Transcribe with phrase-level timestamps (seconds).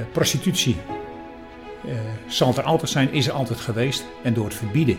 [0.00, 0.76] Eh, prostitutie
[1.84, 1.92] eh,
[2.26, 4.04] zal er altijd zijn, is er altijd geweest.
[4.22, 4.96] En door het verbieden,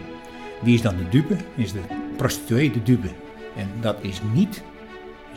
[0.62, 1.36] wie is dan de dupe?
[1.56, 1.80] Is de
[2.18, 3.08] prostituee de dupe.
[3.56, 4.62] En dat is niet,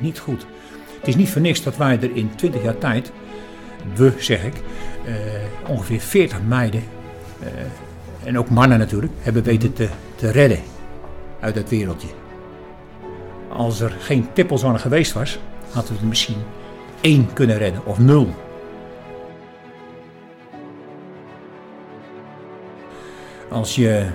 [0.00, 0.46] niet goed.
[0.99, 3.13] Het is niet voor niks dat wij er in 20 jaar tijd,
[3.95, 4.55] we zeg ik,
[5.07, 5.14] eh,
[5.69, 6.83] ongeveer 40 meiden,
[8.25, 10.59] en ook mannen natuurlijk, hebben weten te, te redden
[11.41, 12.09] uit dat wereldje.
[13.49, 15.39] Als er geen tippelzone geweest was,
[15.71, 16.43] hadden we er misschien
[17.01, 18.35] één kunnen redden of nul.
[23.54, 24.07] Als je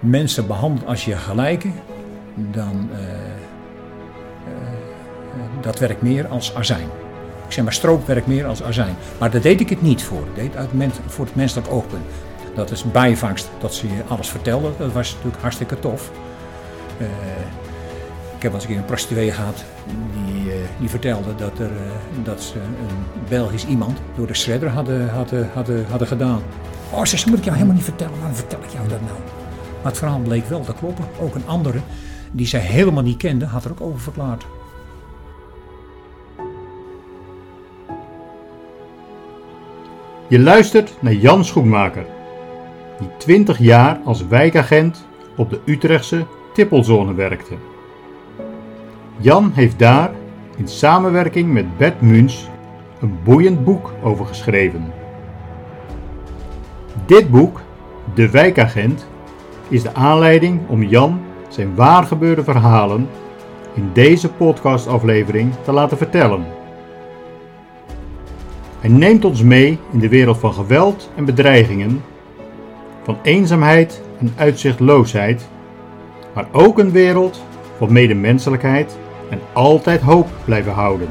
[0.00, 1.74] mensen behandelt als je gelijken,
[2.34, 2.98] dan uh,
[5.60, 6.88] dat werkt meer als azijn.
[7.46, 8.94] Ik zeg maar stroop werkt meer als azijn.
[9.18, 10.26] Maar daar deed ik het niet voor.
[10.34, 12.02] Ik deed mens, voor het menselijk oogpunt.
[12.54, 14.72] Dat is bijvangst, dat ze je alles vertelden.
[14.78, 16.10] Dat was natuurlijk hartstikke tof.
[17.00, 17.06] Uh,
[18.36, 21.70] ik heb eens een keer een prostituee gehad die, die vertelde dat, er,
[22.22, 26.42] dat ze een Belgisch iemand door de shredder hadden, hadden, hadden, hadden gedaan.
[26.92, 29.18] Oh, ze moet ik jou helemaal niet vertellen, waarom vertel ik jou dat nou?
[29.82, 31.04] Maar het verhaal bleek wel te kloppen.
[31.20, 31.78] Ook een andere,
[32.32, 34.46] die zij helemaal niet kende, had er ook over verklaard.
[40.28, 42.06] Je luistert naar Jan Schoenmaker,
[42.98, 47.54] die 20 jaar als wijkagent op de Utrechtse Tippelzone werkte.
[49.16, 50.10] Jan heeft daar,
[50.56, 52.48] in samenwerking met Bert Muns,
[53.00, 54.99] een boeiend boek over geschreven.
[57.10, 57.60] Dit boek,
[58.14, 59.06] De Wijkagent,
[59.68, 63.08] is de aanleiding om Jan zijn waargebeurde verhalen
[63.74, 66.46] in deze podcastaflevering te laten vertellen.
[68.80, 72.02] Hij neemt ons mee in de wereld van geweld en bedreigingen,
[73.02, 75.48] van eenzaamheid en uitzichtloosheid,
[76.34, 77.42] maar ook een wereld
[77.76, 78.98] van medemenselijkheid
[79.30, 81.08] en altijd hoop blijven houden.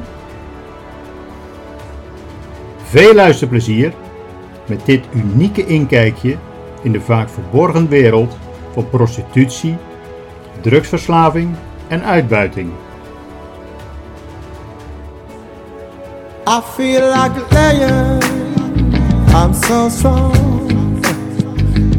[2.82, 3.92] Veel luisterplezier
[4.70, 6.36] met dit unieke inkijkje
[6.82, 8.36] in de vaak verborgen wereld
[8.72, 9.76] van prostitutie,
[10.60, 11.54] drugsverslaving
[11.88, 12.70] en uitbuiting.
[16.48, 18.18] I feel like a lion.
[19.34, 20.32] I'm so strong.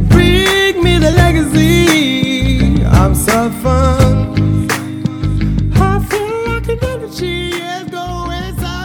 [0.08, 2.84] Bring me the legacy.
[2.84, 4.41] I'm so fun.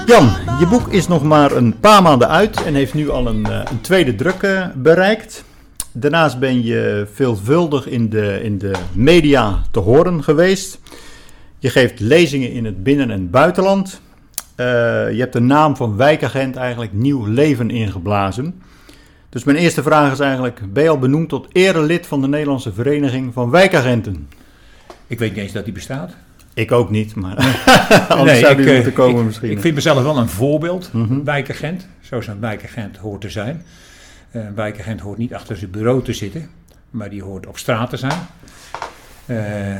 [0.06, 3.44] Jan, je boek is nog maar een paar maanden uit en heeft nu al een,
[3.44, 5.44] een tweede druk bereikt.
[5.93, 10.81] Daarnaast ben je veelvuldig in de, in de media te horen geweest.
[11.59, 14.00] Je geeft lezingen in het binnen- en buitenland.
[14.56, 14.67] Uh,
[15.12, 18.62] je hebt de naam van wijkagent eigenlijk nieuw leven ingeblazen.
[19.28, 22.73] Dus mijn eerste vraag is eigenlijk: ben je al benoemd tot erelid van de Nederlandse
[22.73, 24.28] Vereniging van Wijkagenten?
[25.06, 26.15] Ik weet niet eens dat die bestaat.
[26.56, 27.37] Ik ook niet, maar
[28.09, 29.50] anders nee, zou die moeten komen ik, misschien.
[29.50, 31.25] Ik vind mezelf wel een voorbeeld, mm -hmm.
[31.25, 33.65] wijkagent, zoals een wijkagent hoort te zijn.
[34.31, 36.50] Een wijkagent hoort niet achter zijn bureau te zitten,
[36.91, 38.19] maar die hoort op straat te zijn.
[39.27, 39.77] Uh,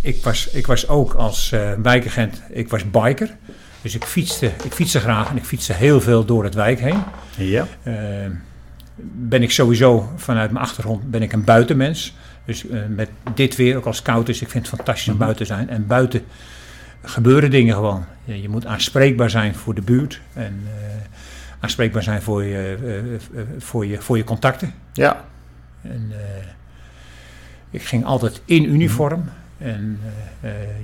[0.00, 3.36] ik, was, ik was ook als uh, wijkagent, ik was biker.
[3.82, 7.02] Dus ik fietste, ik fietste graag en ik fietste heel veel door het wijk heen.
[7.36, 7.66] Ja.
[7.82, 7.94] Uh,
[9.00, 12.14] ben ik sowieso vanuit mijn achtergrond ben ik een buitenmens.
[12.48, 15.12] Dus uh, met dit weer, ook als het koud is, ik vind het fantastisch om
[15.12, 15.26] mm -hmm.
[15.26, 15.68] buiten te zijn.
[15.68, 16.24] En buiten
[17.02, 18.04] gebeuren dingen gewoon.
[18.24, 20.20] Je, je moet aanspreekbaar zijn voor de buurt.
[20.32, 20.62] En
[21.60, 22.78] aanspreekbaar zijn voor je,
[23.32, 24.72] uh, voor je, voor je contacten.
[24.92, 25.24] Ja.
[25.82, 26.12] En,
[27.70, 29.24] ik ging altijd in uniform.
[29.58, 30.00] En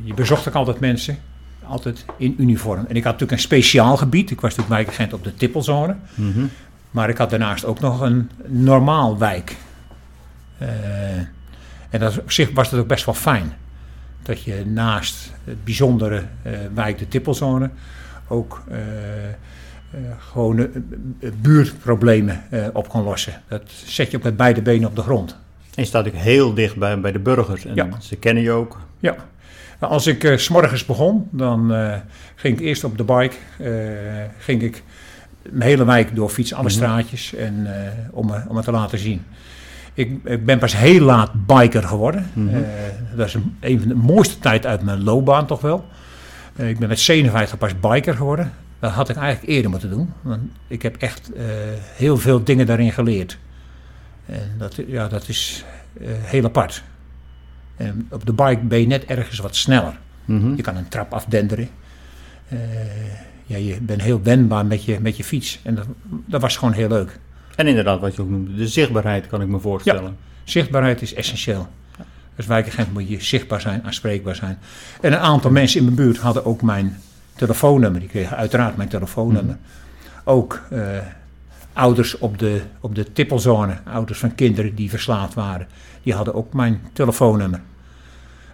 [0.02, 1.18] je bezocht ook altijd mensen.
[1.62, 2.78] Altijd in uniform.
[2.78, 4.30] En ik had natuurlijk een speciaal gebied.
[4.30, 5.96] Ik was natuurlijk wijkagent op de Tippelzone.
[6.14, 6.50] Mm -hmm.
[6.90, 9.56] Maar ik had daarnaast ook nog een normaal wijk.
[11.94, 13.52] En dat, op zich was dat ook best wel fijn.
[14.22, 16.24] Dat je naast het bijzondere
[16.74, 17.70] wijk de Tippelzone
[18.28, 18.62] ook...
[18.70, 18.78] Uh,
[20.18, 20.66] gewoon uh,
[21.40, 23.42] buurtproblemen uh, op kan lossen.
[23.48, 25.30] Dat zet je op met beide benen op de grond.
[25.74, 27.88] En je staat ook heel dicht bij, bij de burgers en ja.
[28.00, 28.80] ze kennen je ook.
[28.98, 29.16] Ja.
[29.78, 31.72] Als ik s s'morgens begon, dan
[32.34, 33.36] ging ik eerst op de bike,
[34.38, 34.82] ging ik
[35.42, 36.84] mijn hele wijk door fietsen, alle mm -hmm.
[36.84, 37.66] straatjes, en,
[38.10, 39.24] om, om het te laten zien.
[39.94, 42.30] Ik, ik, ben pas heel laat biker geworden.
[42.32, 42.64] Mm -hmm.
[43.16, 45.84] dat is een, een van de mooiste tijd uit mijn loopbaan toch wel.
[46.56, 48.52] ik ben met 57 pas biker geworden.
[48.78, 50.12] Dat had ik eigenlijk eerder moeten doen.
[50.22, 51.42] Want ik heb echt uh,
[51.96, 53.38] heel veel dingen daarin geleerd.
[54.26, 55.64] En dat, ja, dat is
[56.02, 56.82] heel apart.
[57.76, 59.98] En op de bike ben je net ergens wat sneller.
[60.24, 60.56] Mm -hmm.
[60.56, 61.68] Je kan een trap afdenderen.
[62.48, 62.58] Uh,
[63.46, 65.60] ja, je bent heel wendbaar met je, met je fiets.
[65.62, 65.86] En dat,
[66.26, 67.18] dat, was gewoon heel leuk.
[67.56, 70.02] En inderdaad, wat je ook noemde, de zichtbaarheid kan ik me voorstellen.
[70.02, 70.10] Ja,
[70.44, 71.68] zichtbaarheid is essentieel.
[72.36, 74.58] Als wijkagent moet je zichtbaar zijn, aanspreekbaar zijn.
[75.00, 77.00] En een aantal mensen in mijn buurt hadden ook mijn
[77.34, 78.00] telefoonnummer.
[78.00, 79.54] Die kregen uiteraard mijn telefoonnummer.
[79.54, 79.60] Mm.
[80.24, 80.62] ook
[81.72, 85.66] ouders op de, op de tippelzone, ouders van kinderen die verslaafd waren,
[86.02, 87.60] die hadden ook mijn telefoonnummer.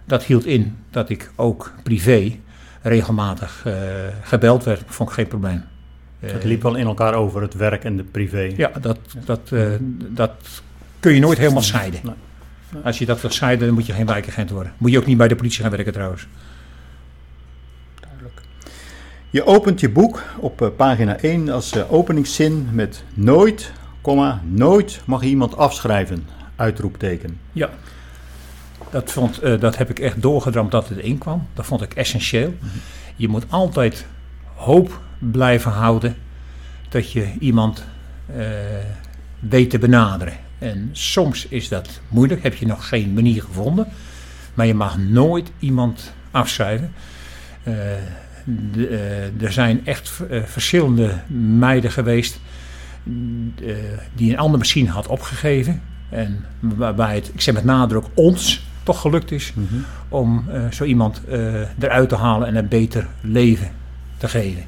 [0.05, 2.35] Dat hield in dat ik ook privé
[2.81, 3.65] regelmatig
[4.23, 5.63] gebeld werd, vond ik geen probleem.
[6.29, 8.53] Het liep wel in elkaar over, het werk en de privé.
[8.57, 9.51] Ja, dat, dat,
[10.09, 10.33] dat
[10.99, 11.99] kun je nooit helemaal scheiden.
[12.03, 12.13] Nee.
[12.83, 14.73] Als je dat wil scheiden, dan moet je geen wijkagent worden.
[14.77, 16.27] Moet je ook niet bij de politie gaan werken trouwens.
[17.99, 18.41] Duidelijk.
[19.29, 23.71] Je opent je boek op uh, pagina 1 als uh, openingszin met nooit,
[24.01, 27.39] komma, nooit mag iemand afschrijven, uitroepteken.
[27.51, 27.69] Ja,
[28.89, 31.47] dat, vond, uh, dat heb ik echt doorgedramd dat het in kwam.
[31.53, 32.53] Dat vond ik essentieel.
[32.59, 32.69] -hmm.
[33.15, 34.05] Je moet altijd
[34.55, 34.99] hoop
[35.31, 36.15] blijven houden
[36.89, 37.83] dat je iemand
[39.39, 40.33] weet te benaderen.
[40.59, 43.87] En soms is dat moeilijk, heb je nog geen manier gevonden.
[44.53, 46.93] Maar je mag nooit iemand afschrijven.
[47.63, 47.73] Uh,
[48.71, 51.13] de, uh, er zijn echt uh, verschillende
[51.57, 52.39] meiden geweest
[54.13, 55.81] die een andere machine had opgegeven.
[56.09, 59.85] En waarbij het, ik zeg met nadruk, ons toch gelukt is mm -hmm.
[60.09, 61.21] om zo iemand
[61.79, 63.71] eruit te halen en een beter leven
[64.17, 64.63] te geven.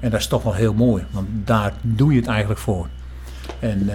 [0.00, 2.88] En dat is toch wel heel mooi, want daar doe je het eigenlijk voor.
[3.58, 3.92] En uh,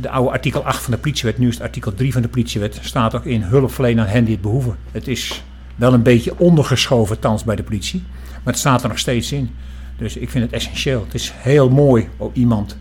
[0.00, 2.78] de oude artikel 8 van de politiewet, nu is het artikel 3 van de politiewet,
[2.82, 4.76] staat ook in hulp verlenen aan hen die het behoeven.
[4.92, 5.44] Het is
[5.76, 9.50] wel een beetje ondergeschoven thans bij de politie, maar het staat er nog steeds in.
[9.98, 11.04] Dus ik vind het essentieel.
[11.04, 12.76] Het is heel mooi om iemand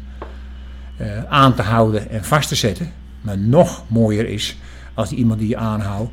[1.02, 2.92] uh, aan te houden en vast te zetten.
[3.22, 4.58] Maar nog mooier is
[4.94, 6.12] als die iemand die je aanhoudt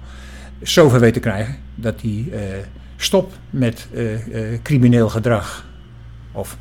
[0.62, 2.33] zover weet te krijgen dat hij
[3.03, 3.89] uh, stopt met
[4.63, 5.65] crimineel gedrag.
[6.33, 6.57] Of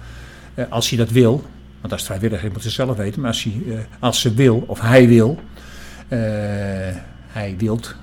[0.70, 1.44] als hij dat wil,
[1.82, 3.22] want als vrijwilliger moet ze zelf weten.
[3.22, 5.40] Maar als, hij, als ze wil, of hij wil,
[7.28, 7.96] hij wilt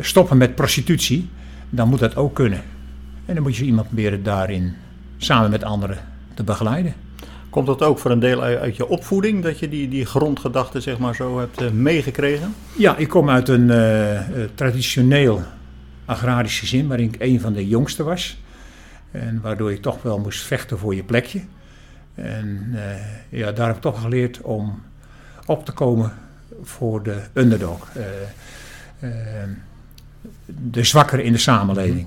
[0.00, 1.28] stoppen met prostitutie,
[1.70, 2.62] dan moet dat ook kunnen.
[3.26, 4.74] En dan moet je iemand proberen daarin
[5.16, 5.98] samen met anderen
[6.34, 6.94] te begeleiden.
[7.50, 10.98] Komt dat ook voor een deel uit je opvoeding, dat je die, die grondgedachten zeg
[10.98, 12.54] maar zo hebt meegekregen?
[12.76, 13.72] Ja, ik kom uit een
[14.54, 15.42] traditioneel
[16.06, 18.40] agrarisch gezin waarin ik een van de jongsten was.
[19.10, 21.42] En waardoor je toch wel moest vechten voor je plekje.
[22.14, 22.80] En uh,
[23.28, 24.82] ja, daar heb ik toch geleerd om
[25.46, 26.12] op te komen
[26.62, 27.88] voor de underdog.
[27.96, 28.04] Uh,
[29.00, 29.10] uh,
[30.70, 32.06] de zwakkeren in de samenleving.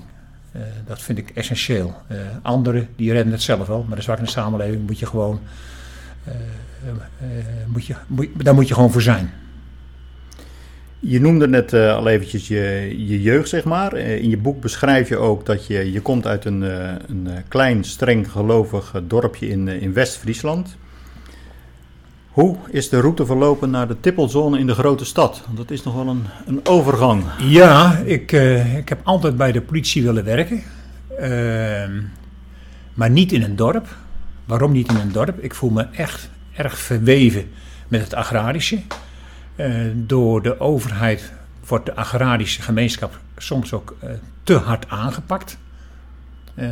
[0.86, 2.02] dat vind ik essentieel.
[2.42, 5.40] anderen die redden het zelf wel, maar de zwakkere in de samenleving moet je gewoon.
[7.66, 9.30] moet je, moet, daar moet je gewoon voor zijn.
[11.02, 13.96] Je noemde net uh, al eventjes je, je jeugd, zeg maar.
[13.96, 17.28] Uh, in je boek beschrijf je ook dat je, je komt uit een, uh, een
[17.48, 20.76] klein, streng gelovig dorpje in, in West-Friesland.
[22.30, 25.42] Hoe is de route verlopen naar de tippelzone in de grote stad?
[25.44, 27.24] Want dat is nog wel een, een overgang.
[27.38, 28.32] Ja, ik,
[28.76, 30.62] ik heb altijd bij de politie willen werken.
[31.18, 32.02] Ehm,
[32.94, 33.86] maar niet in een dorp.
[34.44, 35.38] Waarom niet in een dorp?
[35.38, 37.50] Ik voel me echt erg verweven
[37.88, 38.78] met het agrarische.
[39.56, 41.32] Uh, door de overheid
[41.66, 44.10] wordt de agrarische gemeenschap soms ook uh,
[44.42, 45.58] te hard aangepakt.
[46.54, 46.68] Uh,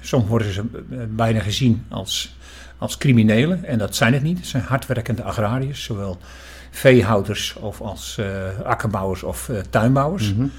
[0.00, 0.64] soms worden ze
[1.10, 2.36] bijna gezien als,
[2.78, 4.38] als criminelen en dat zijn het niet.
[4.38, 6.18] Het zijn hardwerkende agrariërs, zowel
[6.70, 8.20] veehouders of als
[8.64, 10.32] akkerbouwers of tuinbouwers.
[10.32, 10.52] Mm -hmm.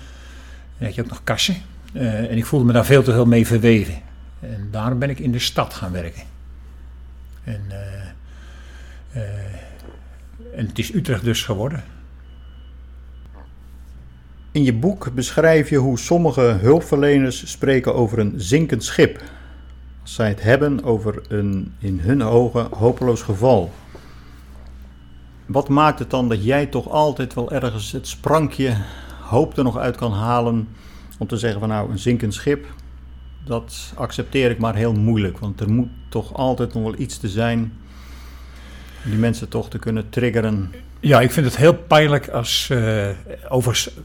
[0.78, 1.56] Dan heb je ook nog kassen.
[1.94, 4.02] en ik voelde me daar veel te veel mee verweven.
[4.40, 6.24] En daarom ben ik in de stad gaan werken.
[7.44, 7.62] En
[10.56, 11.84] en het is Utrecht dus geworden.
[14.52, 19.24] In je boek beschrijf je hoe sommige hulpverleners spreken over een zinkend schip.
[20.02, 23.72] Als zij het hebben over een in hun ogen hopeloos geval.
[25.46, 28.78] Wat maakt het dan dat jij toch altijd wel ergens het sprankje
[29.22, 30.68] hoop er nog uit kan halen
[31.18, 32.66] om te zeggen van nou een zinkend schip,
[33.46, 35.38] dat accepteer ik maar heel moeilijk.
[35.38, 37.74] Want er moet toch altijd nog wel iets te zijn
[39.06, 40.72] die mensen toch te kunnen triggeren.
[41.00, 43.08] Ja, ik vind het heel pijnlijk als uh,
[43.50, 43.96] overigens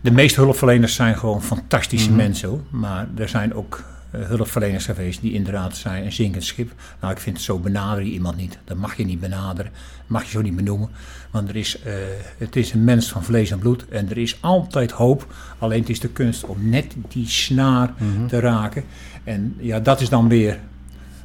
[0.00, 2.24] de meeste hulpverleners zijn gewoon fantastische mm -hmm.
[2.24, 2.66] mensen.
[2.70, 3.82] Maar er zijn ook
[4.14, 6.72] uh, hulpverleners geweest die inderdaad zijn een zinkend schip.
[7.00, 8.58] Nou, ik vind het zo benader je iemand niet.
[8.64, 9.72] Dat mag je niet benaderen.
[9.72, 10.88] Dat mag je zo niet benoemen.
[11.30, 11.92] Want er is, uh,
[12.38, 13.88] het is een mens van vlees en bloed.
[13.88, 15.26] En er is altijd hoop.
[15.58, 18.28] Alleen het is de kunst om net die snaar mm -hmm.
[18.28, 18.84] te raken.
[19.24, 20.58] En ja, dat is dan weer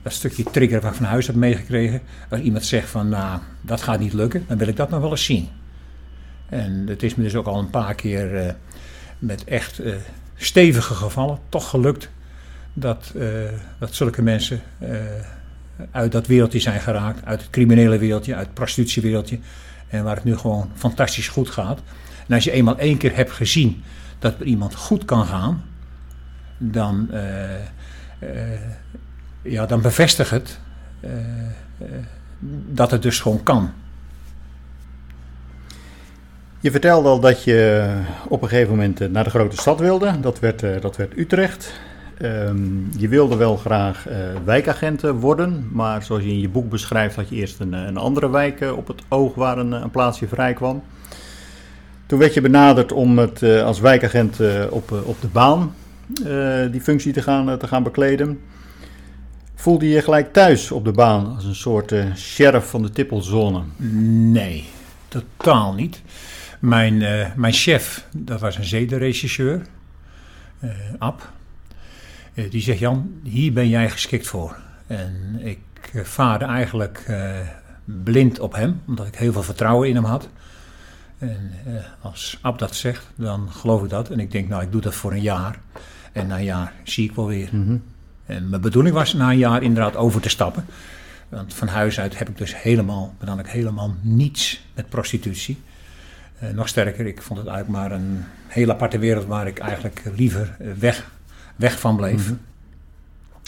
[0.05, 2.01] dat stukje trigger wat ik van huis heb meegekregen.
[2.29, 5.12] Als iemand zegt van, nou, dat gaat niet lukken, dan wil ik dat nog wel
[5.12, 5.50] eens zien.
[6.50, 8.51] En het is me dus ook al een paar keer uh,
[9.19, 9.95] met echt uh,
[10.35, 12.09] stevige gevallen toch gelukt
[12.74, 13.29] dat, uh,
[13.79, 14.62] dat zulke mensen
[15.91, 19.39] uit dat wereldje zijn geraakt, uit het criminele wereldje, uit het prostitutiewereldje,
[19.88, 21.81] en waar het nu gewoon fantastisch goed gaat.
[22.27, 23.83] En als je eenmaal één keer hebt gezien
[24.19, 25.63] dat er iemand goed kan gaan,
[26.57, 27.09] dan
[29.46, 30.60] ja, dan bevestigt het
[31.02, 31.12] uh,
[32.70, 33.72] dat het dus gewoon kan.
[36.60, 37.92] Je vertelde al dat je
[38.28, 40.20] op een gegeven moment naar de grote stad wilde.
[40.20, 41.74] Dat werd, dat werd Utrecht.
[42.22, 47.16] Um, je wilde wel graag uh, wijkagent worden, maar zoals je in je boek beschrijft,
[47.16, 50.54] had je eerst een, een andere wijk op het oog waar een, een plaatsje vrij
[50.54, 50.84] kwam.
[52.06, 55.75] Toen werd je benaderd om het als wijkagent op, op de baan
[56.72, 58.40] die functie te gaan, te gaan bekleden.
[59.55, 63.63] Voelde je je gelijk thuis op de baan als een soort sheriff van de tippelzone?
[64.31, 64.65] Nee,
[65.07, 66.01] totaal niet.
[66.59, 66.97] Mijn,
[67.35, 69.62] mijn chef, dat was een zedenregisseur,
[71.00, 71.33] Ab.
[72.35, 74.55] Eh, die zegt, Jan, hier ben jij geschikt voor.
[74.88, 75.59] En ik
[75.93, 77.39] eh, vaarde eigenlijk uh,
[77.85, 80.29] blind op hem, omdat ik heel veel vertrouwen in hem had.
[81.17, 81.51] En
[82.01, 84.09] als Ab dat zegt, dan geloof ik dat.
[84.09, 85.59] En ik denk, nou, ik doe dat voor een jaar.
[86.12, 87.50] En na een jaar zie ik wel weer.
[87.51, 87.77] Mhm.
[88.25, 90.65] En mijn bedoeling was na een jaar inderdaad over te stappen.
[91.29, 95.62] Want van huis uit heb ik dus helemaal, dan ik helemaal niets met prostitutie.
[96.53, 100.58] nog sterker, ik vond het eigenlijk maar een hele aparte wereld waar ik eigenlijk liever
[100.79, 101.13] weg
[101.55, 102.27] weg van bleef.
[102.27, 102.36] Mhm.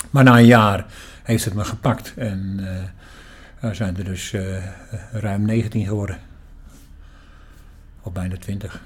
[0.10, 0.86] Maar na een jaar
[1.24, 2.60] heeft het me gepakt en
[3.64, 4.66] uh, zijn er dus uh,
[5.12, 6.18] ruim 19 geworden.
[8.02, 8.82] Of bijna 20.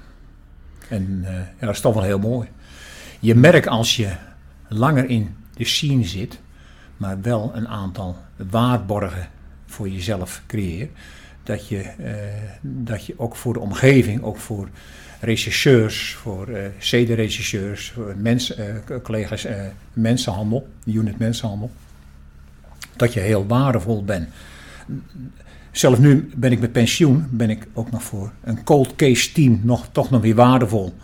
[0.88, 1.24] En
[1.60, 2.48] ja, dat is toch wel heel mooi.
[3.20, 4.12] Je merkt als je
[4.68, 6.40] langer in de scene zit,
[6.96, 8.16] maar wel een aantal
[8.50, 9.28] waarborgen
[9.66, 10.90] voor jezelf creëert,
[11.42, 11.90] dat je,
[12.60, 14.68] dat je ook voor de omgeving, ook voor
[15.22, 18.64] rechercheurs, voor uh, zedenrechercheurs, voor mens, uh,
[19.02, 19.52] collega's uh,
[19.92, 21.70] mensenhandel, unit mensenhandel,
[22.96, 24.28] dat je heel waardevol bent.
[25.70, 29.60] Zelf nu ben ik met pensioen, ben ik ook nog voor een cold case team
[29.62, 30.94] nog, toch nog weer waardevol.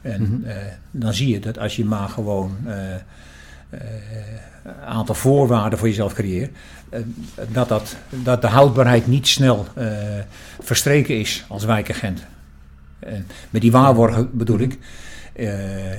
[0.00, 0.52] En mm -hmm.
[0.90, 2.56] dan zie je dat als je maar gewoon
[4.84, 6.56] aantal voorwaarden voor jezelf creëert,
[7.52, 9.66] dat, dat, dat de houdbaarheid niet snel
[10.60, 12.24] verstreken is als wijkagent.
[12.98, 14.78] En met die waarborgen bedoel ik,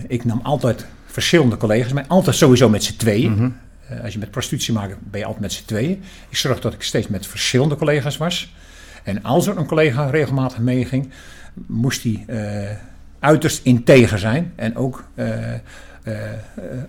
[0.07, 3.31] ik nam altijd verschillende collega's mee, altijd sowieso met z'n tweeën.
[3.31, 3.55] Mm -hmm.
[3.91, 6.03] uh, als je met prostitutie maakt, ben je altijd met z'n tweeën.
[6.29, 8.53] Ik zorg dat ik steeds met verschillende collega's was.
[9.03, 11.09] En als er een collega regelmatig meeging,
[11.53, 12.69] moest hij uh,
[13.19, 15.03] uiterst integer zijn en ook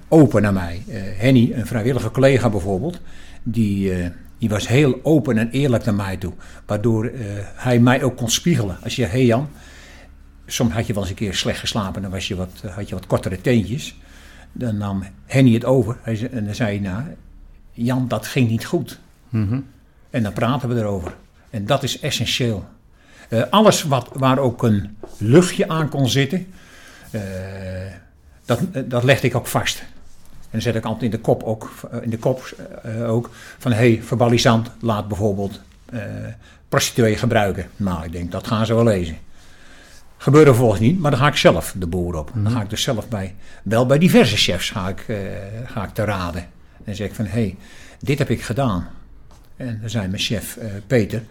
[0.09, 0.83] open naar mij.
[1.17, 3.01] Henny, een vrijwillige collega bijvoorbeeld,
[3.43, 3.93] die,
[4.39, 6.33] die was heel open en eerlijk naar mij toe.
[6.67, 7.11] Waardoor
[7.55, 8.79] hij mij ook kon spiegelen.
[8.83, 9.49] Als je, hé hey Jan,
[10.47, 12.95] soms had je wel eens een keer slecht geslapen, dan was je wat, had je
[12.95, 13.97] wat kortere teentjes.
[14.53, 17.03] Dan nam Henny het over en dan zei hij, nou,
[17.73, 18.99] Jan, dat ging niet goed.
[19.29, 19.61] Mhm.
[20.11, 21.17] En dan praten we erover.
[21.51, 22.65] En dat is essentieel.
[23.31, 26.47] Uh, alles wat, waar ook een luchtje aan kon zitten,
[27.11, 27.21] uh,
[28.45, 29.79] dat, dat legde ik ook vast.
[29.79, 31.71] En dan zet ik altijd in de kop ook,
[32.03, 32.55] in de kop,
[32.87, 35.61] uh, ook van hé, hey, verbalisant, laat bijvoorbeeld
[36.69, 37.67] prostituee gebruiken.
[37.77, 39.17] Nou, ik denk dat gaan ze wel lezen.
[40.17, 42.31] Gebeurde vervolgens niet, maar dan ga ik zelf de boer op.
[42.33, 42.53] Dan mhm.
[42.53, 45.19] ga ik dus zelf bij, wel bij diverse chefs ga ik, uh,
[45.67, 46.47] ga ik te raden.
[46.85, 47.57] En zeg ik van, hé, hey,
[48.01, 48.89] dit heb ik gedaan.
[49.57, 51.23] En dan zei mijn chef uh, Peter,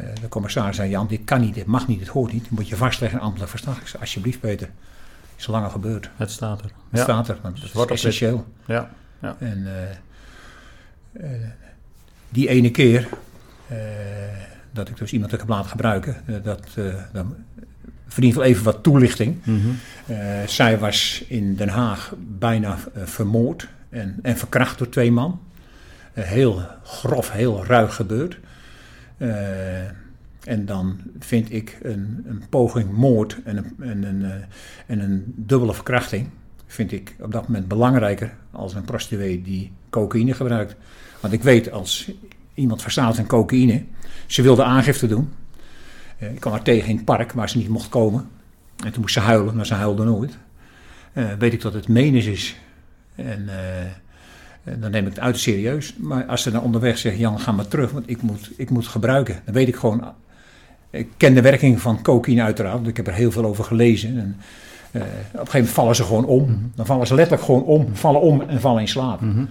[0.00, 2.42] uh, de commissaris zei, Jan, dit kan niet, dit mag niet, dit hoort niet.
[2.42, 3.80] Dat moet je vastleggen ambtelijk verslag.
[3.80, 4.68] Ik zei, alsjeblieft Peter,
[5.36, 6.10] is langer gebeurd.
[6.16, 6.70] Het staat er.
[6.90, 8.46] Het staat er, want het wordt essentieel.
[8.66, 8.90] Ja.
[9.22, 9.36] ja.
[9.38, 9.66] En
[12.28, 13.08] die ene keer
[14.72, 16.68] dat ik dus iemand heb laten gebruiken, dat,
[17.12, 17.34] dan
[18.06, 19.36] verdient wel even wat toelichting.
[19.44, 19.78] Mm -hmm.
[20.06, 25.40] uh, zij was in Den Haag bijna vermoord en, en verkracht door twee man.
[26.12, 28.38] Heel grof, heel ruig gebeurd.
[30.46, 34.44] En dan vind ik een, een poging moord en een, en, een,
[34.86, 36.28] en een dubbele verkrachting...
[36.66, 40.76] vind ik op dat moment belangrijker als een prostituee die cocaïne gebruikt.
[41.20, 42.10] Want ik weet als
[42.54, 43.84] iemand verstaat aan cocaïne...
[44.26, 45.28] ze wilde aangifte doen
[46.22, 48.28] uh, ik kwam haar tegen in het park waar ze niet mocht komen.
[48.84, 50.38] En toen moest ze huilen, maar ze huilde nooit.
[51.14, 52.56] Uh, weet ik dat het menens is.
[53.14, 53.48] En
[54.78, 55.94] dan neem ik het uit serieus.
[55.96, 58.86] Maar als ze dan onderweg zegt, Jan, ga maar terug, want ik moet, ik moet
[58.86, 59.40] gebruiken.
[59.44, 60.12] Dan weet ik gewoon,
[60.96, 64.18] ik ken de werking van cocaïne uiteraard, want ik heb er heel veel over gelezen.
[64.18, 64.36] En,
[64.92, 66.42] op een gegeven moment vallen ze gewoon om.
[66.42, 66.58] Mhm.
[66.74, 69.20] Dan vallen ze letterlijk gewoon om, vallen om en vallen in slaap.
[69.20, 69.48] Mm -hmm.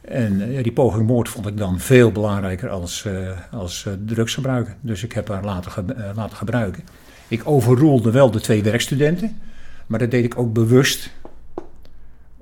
[0.00, 4.74] En uh, die poging moord vond ik dan veel belangrijker als, uh, als drugsgebruiker.
[4.80, 6.84] Dus ik heb haar laten, ge laten gebruiken.
[7.28, 9.40] Ik overroelde wel de twee werkstudenten,
[9.86, 11.10] maar dat deed ik ook bewust.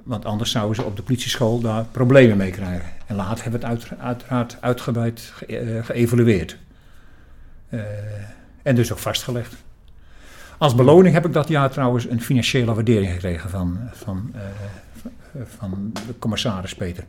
[0.02, 2.88] Want anders zouden ze op de politieschool daar problemen mee krijgen.
[3.06, 6.56] En later hebben we het uit, uiteraard uitgebreid ge geëvalueerd.
[8.62, 9.54] En dus ook vastgelegd.
[10.58, 14.32] Als beloning heb ik dat jaar trouwens een financiële waardering gekregen van, van,
[15.58, 17.04] van de commissaris Peter.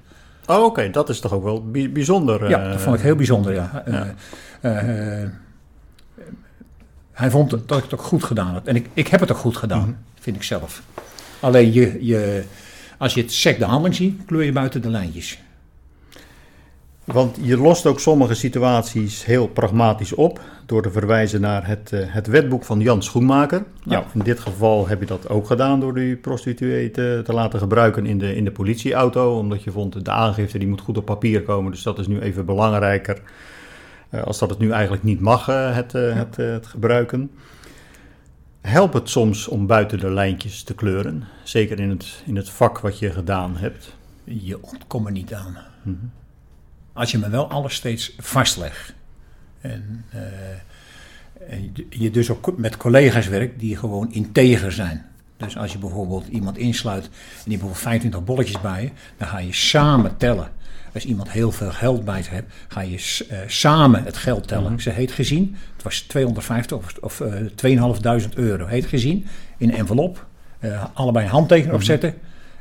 [0.45, 2.49] Oh, oké, dat is toch ook wel bij- bijzonder.
[2.49, 3.83] Ja, eh, dat vond ik heel bijzonder, ja.
[3.85, 4.13] Ja.
[4.61, 5.29] Eh, eh, eh,
[7.11, 8.67] hij vond dat ik het ook goed gedaan had.
[8.67, 9.91] En ik, ik heb het ook goed gedaan, Mhm.
[10.19, 10.81] vind ik zelf.
[11.39, 12.43] Alleen je, je,
[12.97, 15.41] als je het sec de handeling ziet, kleur je buiten de lijntjes.
[17.03, 21.99] Want je lost ook sommige situaties heel pragmatisch op door te verwijzen naar het, eh,
[22.05, 23.63] het wetboek van Jan Schoenmaker.
[23.83, 27.59] Nou, in dit geval heb je dat ook gedaan door die prostituee te, te laten
[27.59, 31.05] gebruiken in de, in de politieauto, omdat je vond de aangifte die moet goed op
[31.05, 33.21] papier komen, dus dat is nu even belangrijker
[34.09, 37.31] eh, als dat het nu eigenlijk niet mag, eh, het, het, het gebruiken.
[38.61, 42.79] Helpt het soms om buiten de lijntjes te kleuren, zeker in het, in het vak
[42.79, 43.95] wat je gedaan hebt?
[44.23, 45.57] Je ontkomt er niet aan.
[45.81, 46.05] Mhm.
[46.93, 48.93] Als je me wel alles steeds vastlegt.
[49.61, 50.19] En, eh,
[51.53, 55.05] en je- dus ook met collega's werkt die gewoon integer zijn.
[55.37, 59.27] Dus als je bijvoorbeeld iemand insluit en die heeft bijvoorbeeld 25 bolletjes bij je, dan
[59.27, 60.51] ga je samen tellen.
[60.93, 64.81] Als iemand heel veel geld bij zich hebt, ga je eh, samen het geld tellen.
[64.81, 68.65] Ze heet gezien, het was 250 of, of eh 2500 euro.
[68.65, 69.25] Heet gezien,
[69.57, 70.25] in een envelop,
[70.93, 72.13] allebei een handtekening opzetten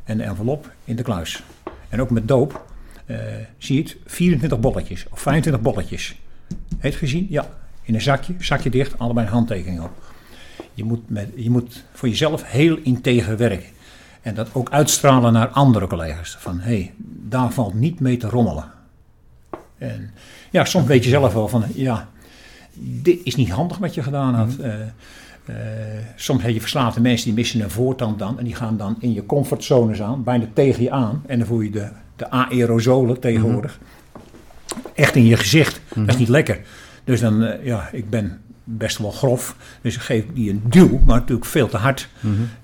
[0.04, 1.42] en de envelop in de kluis.
[1.88, 2.71] En ook met doop,
[3.58, 6.16] zie je het, 24 bolletjes of 25 bolletjes.
[6.78, 7.26] Heet gezien?
[7.30, 7.48] Ja.
[7.82, 9.90] In een zakje, zakje dicht, allebei een handtekening op.
[10.74, 13.68] Je moet, met, je moet voor jezelf heel integer werken.
[14.22, 16.36] En dat ook uitstralen naar andere collega's.
[16.38, 16.92] Van hé, hey,
[17.28, 18.64] daar valt niet mee te rommelen.
[19.78, 20.10] En
[20.50, 22.08] ja, soms weet je zelf wel van ja,
[22.78, 24.56] dit is niet handig wat je gedaan had.
[24.56, 24.80] Eh,
[25.44, 25.56] eh,
[26.16, 28.38] soms heb je verslaafde mensen die missen een voortand dan.
[28.38, 31.22] En die gaan dan in je comfortzones aan, bijna tegen je aan.
[31.26, 33.78] En dan voel je de, de aerosolen tegenwoordig.
[34.94, 35.80] Echt in je gezicht.
[35.94, 36.60] Dat is niet lekker.
[37.04, 39.56] Dus dan, eh, ja, ik ben best wel grof.
[39.82, 42.08] Dus ik geef die een duw, maar natuurlijk veel te hard.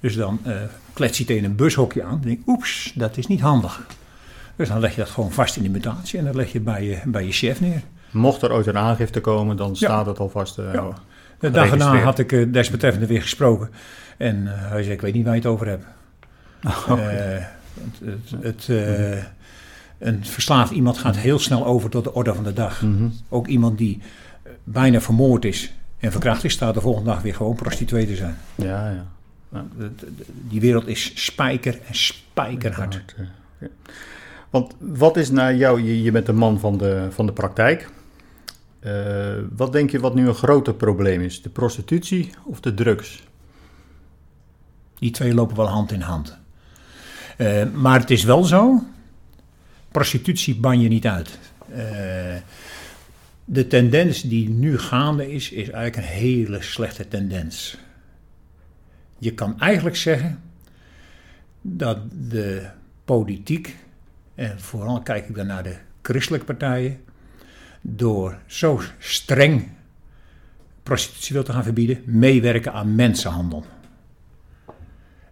[0.00, 0.54] Dus dan eh
[0.92, 2.10] klets je tegen een bushokje aan.
[2.10, 3.86] Dan denk ik, oeps, dat is niet handig.
[4.56, 6.84] Dus dan leg je dat gewoon vast in de mutatie en dan leg je bij
[6.84, 7.82] je, bij je chef neer.
[8.10, 10.58] Mocht er ooit een aangifte komen, dan staat het alvast.
[10.58, 10.86] eh, Ja.
[10.86, 10.94] oh.
[11.40, 13.70] De dag erna had ik desbetreffende weer gesproken.
[14.16, 15.84] En hij zei, ik weet niet waar je het over hebt.
[16.88, 17.44] Eh,
[17.80, 19.24] het, het, het, eh,
[19.98, 22.82] een verslaafd iemand gaat heel snel over tot de orde van de dag.
[22.82, 23.08] Mhm.
[23.28, 23.98] Ook iemand die
[24.42, 28.16] eh, bijna vermoord is en verkracht is, staat de volgende dag weer gewoon prostituee te
[28.16, 28.36] zijn.
[28.54, 29.06] Ja, ja.
[29.78, 29.90] De-
[30.48, 32.94] Die wereld is spijker en spijkerhard.
[32.94, 33.14] Hard,
[33.60, 33.66] ja.
[34.50, 37.90] Want wat is naar jou, je, je bent een man van de, van de praktijk.
[38.80, 38.92] Eh,
[39.56, 41.42] wat denk je wat nu een groter probleem is?
[41.42, 43.26] De prostitutie of de drugs?
[44.98, 46.38] Die twee lopen wel hand in hand.
[47.36, 48.82] Eh, maar het is wel zo,
[49.98, 51.38] prostitutie ban je niet uit.
[51.70, 52.36] Eh,
[53.44, 57.76] de tendens die nu gaande is, is eigenlijk een hele slechte tendens.
[59.18, 60.40] Je kan eigenlijk zeggen
[61.60, 61.98] dat
[62.30, 62.68] de
[63.04, 63.76] politiek,
[64.34, 67.00] en vooral kijk ik dan naar de christelijke partijen,
[67.80, 69.68] door zo streng
[70.82, 73.64] prostitutie wil te gaan verbieden, meewerken aan mensenhandel.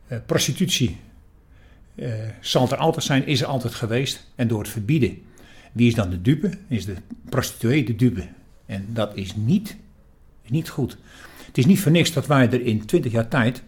[0.07, 1.01] Eh, prostitutie
[1.97, 4.27] eh, zal er altijd zijn, is er altijd geweest.
[4.35, 5.19] En door het verbieden,
[5.73, 6.51] wie is dan de dupe?
[6.69, 6.95] Is de
[7.29, 8.29] prostituee de dupe.
[8.67, 9.77] En dat is niet,
[10.43, 10.97] is niet goed.
[11.47, 13.63] Het is niet voor niks dat wij er in 20 jaar tijd,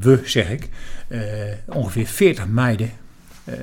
[0.00, 0.68] we zeg ik,
[1.08, 1.20] eh,
[1.66, 2.90] ongeveer 40 meiden,
[3.44, 3.54] eh,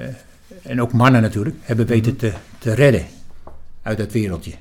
[0.64, 3.06] en ook mannen natuurlijk, hebben weten te, te redden
[3.82, 4.54] uit dat wereldje.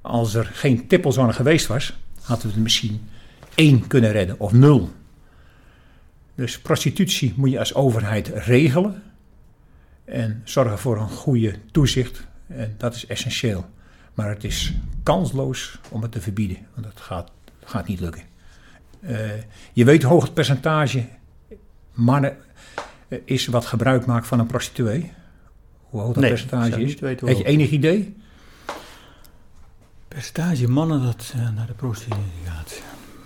[0.00, 3.08] Als er geen tippelzone geweest was, hadden we er misschien
[3.54, 4.90] één kunnen redden of nul.
[6.40, 9.02] Dus prostitutie moet je als overheid regelen
[10.04, 12.26] en zorgen voor een goede toezicht.
[12.46, 13.66] En dat is essentieel.
[14.14, 17.30] Maar het is kansloos om het te verbieden, want dat gaat,
[17.64, 18.22] gaat niet lukken.
[19.00, 19.30] Eh,
[19.72, 21.08] je weet hoe hoog het percentage
[21.92, 22.36] mannen
[23.08, 25.12] eh, is wat gebruik maakt van een prostituee.
[25.82, 27.00] Hoe hoog dat Nee, percentage is.
[27.00, 28.16] Heb je enig idee?
[30.08, 32.82] Percentage mannen dat eh, naar de prostitutie gaat.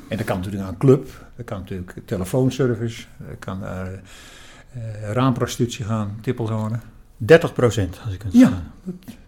[0.08, 5.12] En dat kan natuurlijk aan een club, dat kan natuurlijk telefoonservice, dat kan eh, eh,
[5.12, 6.78] raamprostitutie gaan, tippelzone.
[7.16, 8.62] 30 procent, als ik het Ja.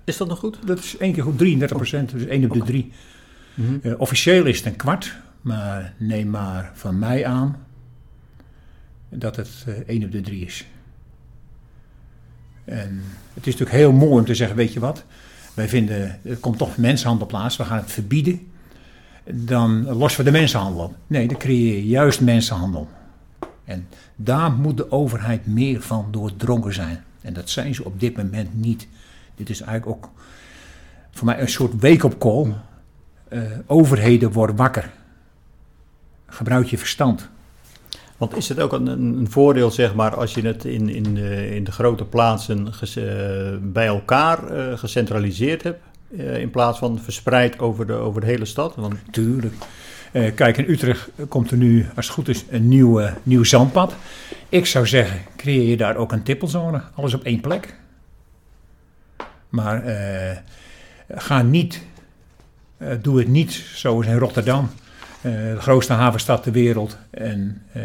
[0.04, 0.58] Is dat nog goed?
[0.64, 2.92] Dat is één keer goed 33 procent, dus één op de drie.
[3.82, 7.56] Eh, officieel is het een kwart, maar neem maar van mij aan
[9.08, 10.66] dat het eh, één op de drie is.
[12.64, 13.02] En
[13.34, 15.04] het is natuurlijk heel mooi om te zeggen, weet je wat,
[15.54, 18.50] wij vinden, er komt toch mensenhandel plaats, we gaan het verbieden.
[19.32, 20.94] Dan lossen we de mensenhandel.
[21.06, 22.88] Nee, dan creëer je juist mensenhandel.
[23.64, 27.04] En daar moet de overheid meer van doordrongen zijn.
[27.20, 28.88] En dat zijn ze op dit moment niet.
[29.34, 30.10] Dit is eigenlijk ook
[31.10, 32.54] voor mij een soort wake-up call.
[33.28, 34.90] Eh, overheden worden wakker.
[36.26, 37.28] Gebruik je verstand.
[38.16, 41.54] Want is het ook een, een voordeel, zeg maar, als je het in, in, de,
[41.54, 43.04] in de grote plaatsen uh,
[43.60, 48.44] bij elkaar uh, gecentraliseerd hebt, uh, in plaats van verspreid over de, over de hele
[48.44, 48.74] stad?
[48.74, 48.94] Want...
[49.10, 49.54] Tuurlijk.
[50.34, 53.94] kijk, in Utrecht komt er nu, als het goed is, een nieuw, nieuw zandpad.
[54.48, 57.74] Ik zou zeggen, creëer je daar ook een tippelzone, alles op één plek.
[59.48, 59.82] Maar
[61.08, 61.82] ga niet,
[63.00, 64.68] doe het niet zoals in Rotterdam
[65.26, 66.98] eh, de grootste havenstad ter wereld.
[67.10, 67.82] En uh,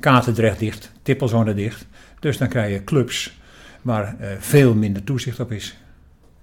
[0.00, 1.86] Katendrecht dicht, Tippelzone dicht.
[2.20, 3.38] Dus dan krijg je clubs
[3.82, 5.76] waar uh, veel minder toezicht op is.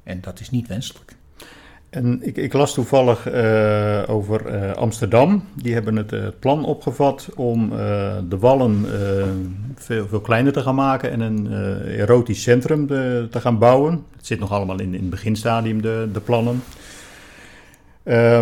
[0.04, 1.16] En dat is niet wenselijk.
[1.94, 5.44] En ik, ik las toevallig uh, over uh, Amsterdam.
[5.56, 7.70] Die hebben het uh, plan opgevat om
[8.30, 8.86] de wallen
[9.76, 11.52] veel, veel kleiner te gaan maken en een
[11.88, 14.04] erotisch centrum te, gaan bouwen.
[14.18, 16.64] Het zit nog allemaal in, in het beginstadium, de, de plannen.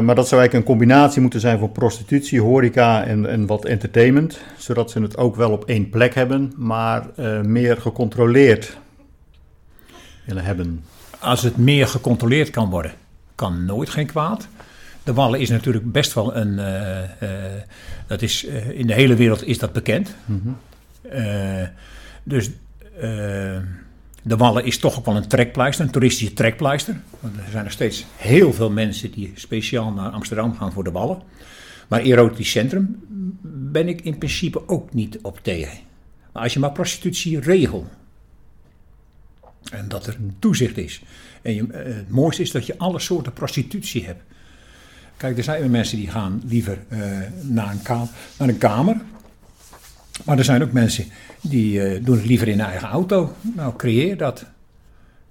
[0.06, 4.42] Maar dat zou eigenlijk een combinatie moeten zijn van prostitutie, horeca en, en wat entertainment.
[4.58, 7.06] Zodat ze het ook wel op één plek hebben, maar
[7.44, 8.78] meer gecontroleerd
[10.26, 10.84] willen hebben.
[11.22, 12.94] Als het meer gecontroleerd kan worden,
[13.36, 14.48] kan nooit geen kwaad.
[15.04, 16.58] De Wallen is natuurlijk best wel een.
[16.60, 17.30] Uh,
[18.08, 20.16] dat is, in de hele wereld is dat bekend.
[20.26, 20.58] Mm -hmm.
[22.24, 22.50] dus
[24.24, 27.02] de Wallen is toch ook wel een trekpleister, een toeristische trekpleister.
[27.20, 30.92] Want er zijn nog steeds heel veel mensen die speciaal naar Amsterdam gaan voor de
[30.92, 31.22] Wallen.
[31.88, 33.00] Maar erotisch centrum
[33.72, 35.78] ben ik in principe ook niet op tegen.
[36.34, 37.88] Maar als je maar prostitutie regelt.
[39.72, 41.02] En dat er toezicht is.
[41.42, 44.22] En je, eh, het mooiste is dat je alle soorten prostitutie hebt.
[45.18, 47.00] Kijk, er zijn mensen die gaan liever uh,
[47.42, 49.02] naar, een kamer, naar een kamer.
[50.26, 51.06] Maar er zijn ook mensen
[51.42, 53.36] die uh, doen het liever in eigen auto.
[53.56, 54.46] Nou, creëer dat.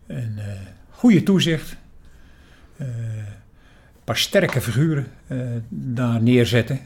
[0.06, 0.44] En uh,
[0.90, 1.76] goede toezicht.
[2.76, 2.86] Een
[4.04, 5.06] paar sterke figuren
[5.68, 6.80] daar neerzetten.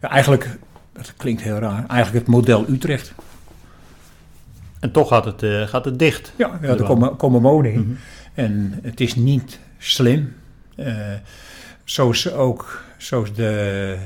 [0.00, 0.58] Ja, eigenlijk,
[0.92, 3.12] dat klinkt heel raar, eigenlijk het model Utrecht.
[4.80, 6.32] En toch gaat het, gaat het dicht.
[6.36, 7.80] Ja, ja er komen, komen woningen.
[7.80, 7.98] Mm -hmm.
[8.34, 10.34] En het is niet slim.
[11.84, 13.96] zoals ook zoals de,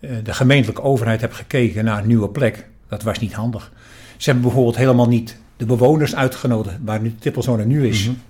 [0.00, 3.72] de gemeentelijke overheid heeft gekeken naar een nieuwe plek dat was niet handig.
[4.16, 8.00] Ze hebben bijvoorbeeld helemaal niet de bewoners uitgenodigd waar nu de tippelzone nu is.
[8.00, 8.22] Mm -hmm.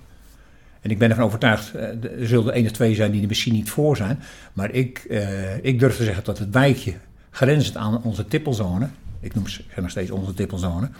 [0.81, 3.53] En ik ben ervan overtuigd, er zullen er één of twee zijn die er misschien
[3.53, 4.19] niet voor zijn.
[4.53, 6.93] Maar ik, uh, ik durf te zeggen dat het wijkje
[7.29, 8.87] grenzend aan onze tippelzone,
[9.19, 10.91] ik noem ze nog steeds onze tippelzone, uh,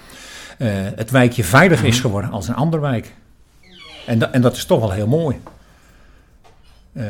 [0.95, 3.13] het wijkje veiliger is geworden als een ander wijk.
[4.05, 5.39] En, en dat is toch wel heel mooi.
[6.93, 7.03] Uh,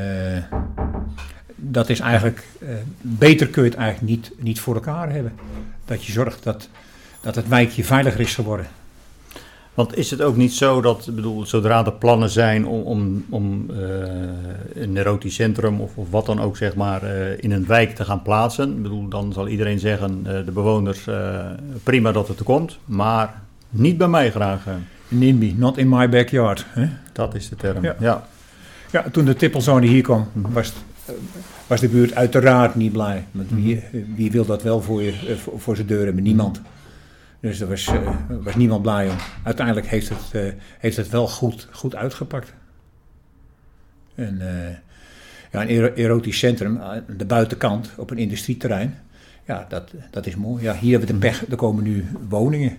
[1.55, 2.43] dat is eigenlijk,
[3.01, 5.33] beter kun je het eigenlijk niet, niet voor elkaar hebben
[5.85, 6.69] dat je zorgt dat,
[7.21, 8.67] dat het wijkje veiliger is geworden.
[9.77, 13.65] Want is het ook niet zo dat, bedoel, zodra er plannen zijn om, om, om
[13.71, 13.77] uh,
[14.73, 18.05] een erotisch centrum of, of wat dan ook, zeg maar, uh, in een wijk te
[18.05, 21.07] gaan plaatsen, bedoel, dan zal iedereen zeggen, uh, de bewoners,
[21.83, 24.63] prima dat het er komt, maar niet bij mij graag.
[25.07, 26.65] NIMBY, not in my backyard.
[26.69, 26.89] Hè?
[27.13, 27.95] Dat is de term, ja.
[27.99, 28.27] ja.
[28.91, 30.73] ja toen de tippelzone hier kwam, was
[31.67, 33.25] was de buurt uiteraard niet blij.
[33.31, 33.83] Want wie,
[34.15, 36.23] wie wil dat wel voor, je, eh, voor, voor zijn deur hebben?
[36.23, 36.61] Niemand.
[37.39, 39.15] Dus er was, uh, was niemand blij om.
[39.43, 42.53] Uiteindelijk heeft het, uh, heeft het wel goed, goed uitgepakt.
[44.15, 44.69] En uh,
[45.51, 46.79] ja, een erotisch centrum,
[47.17, 48.99] de buitenkant op een industrieterrein.
[49.45, 50.63] Ja, dat, dat is mooi.
[50.63, 52.77] Ja, hier hebben we de pech, er komen nu woningen.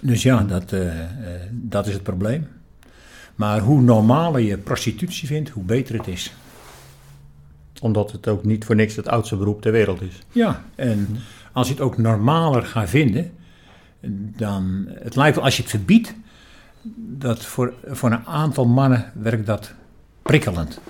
[0.00, 0.74] Dus ja, dat,
[1.50, 2.48] dat is het probleem.
[3.34, 6.32] Maar hoe normaler je prostitutie vindt, hoe beter het is
[7.80, 10.18] omdat het ook niet voor niks het oudste beroep ter wereld is.
[10.32, 11.18] Ja, en
[11.58, 13.32] als je het ook normaler gaat vinden,
[14.36, 14.88] dan.
[14.88, 16.14] Het lijkt wel als je het verbiedt,
[16.96, 19.72] dat voor, voor een aantal mannen werkt dat
[20.22, 20.80] prikkelend.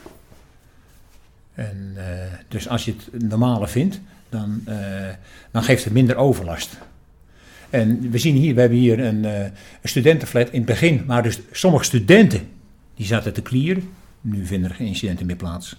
[1.54, 2.02] En, uh,
[2.48, 4.74] dus als je het normale vindt, dan, uh,
[5.50, 6.78] dan geeft het minder overlast.
[7.70, 9.44] En we zien hier, we hebben hier een, uh,
[9.82, 12.48] studentenflat in het begin, maar dus sommige studenten
[12.94, 13.90] die zaten te klieren.
[14.20, 15.76] Nu vinden er geen incidenten meer plaats.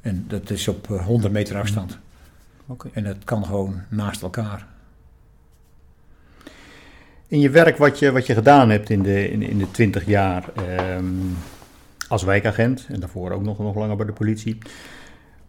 [0.00, 1.98] En dat is op 100 eh, meter afstand.
[2.66, 2.90] Okay.
[2.94, 4.66] En dat kan gewoon naast elkaar.
[7.28, 10.06] In je werk wat je, wat je gedaan hebt in de, in, in de 20
[10.06, 10.50] jaar
[10.96, 11.36] um,
[12.08, 14.58] als wijkagent en daarvoor ook nog, nog langer bij de politie,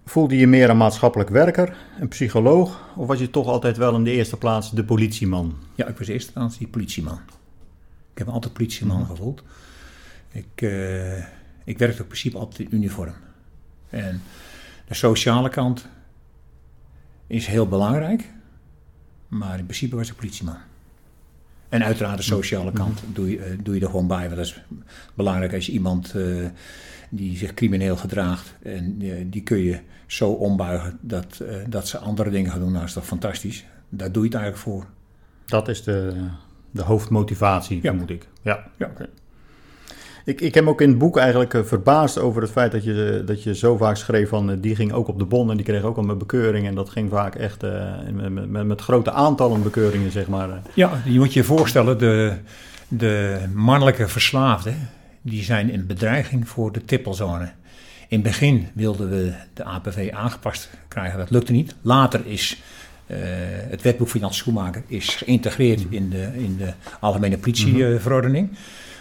[0.06, 4.04] voelde je meer een maatschappelijk werker, een psycholoog, of was je toch altijd wel in
[4.04, 5.56] de eerste plaats de politieman?
[5.76, 7.20] Ja, ik was in eerste instantie politieman.
[8.12, 9.06] Ik heb altijd politieman mm.
[9.06, 9.44] gevoeld.
[10.32, 11.18] Ik, uh,
[11.64, 13.14] ik werkte in principe altijd in uniform.
[13.90, 14.22] En
[14.88, 15.88] de sociale kant
[17.28, 18.30] is heel belangrijk,
[19.28, 20.58] maar in principe was ik politieman.
[21.70, 24.24] En uiteraard de sociale kant doe, je, doe je er gewoon bij.
[24.26, 24.62] Want dat is
[25.14, 26.14] belangrijk als je iemand
[27.10, 28.56] die zich crimineel gedraagt.
[28.64, 28.98] En
[29.30, 32.68] die kun je zo ombuigen dat, dat ze andere dingen gaan doen.
[32.68, 33.66] Nou, dat is toch fantastisch.
[33.90, 34.86] Daar doe je het eigenlijk voor.
[35.46, 36.28] Dat is de,
[36.72, 37.82] de hoofdmotivatie, Ja.
[37.82, 38.28] vermoed ik.
[38.42, 38.68] Ja.
[38.78, 38.86] Ja.
[38.86, 39.10] Oké.
[40.28, 42.84] Ik, ik heb me ook in het boek eigenlijk eh, verbaasd over het feit dat
[42.84, 45.58] je, dat je zo vaak schreef van eh, die ging ook op de bon en
[45.58, 46.68] die kreeg ook al een bekeuring.
[46.68, 50.62] En dat ging vaak echt eh, met, met, met, grote aantallen bekeuringen, zeg maar.
[50.74, 52.34] Ja, je moet je voorstellen, de,
[52.88, 54.90] de mannelijke verslaafden,
[55.22, 57.52] die zijn in bedreiging voor de tippelzone.
[58.08, 61.76] In het begin wilden we de APV aangepast krijgen, dat lukte niet.
[61.82, 62.62] Later is
[63.70, 68.50] het wetboek van Jan Schoenmaker is geïntegreerd in de, in de algemene politieverordening.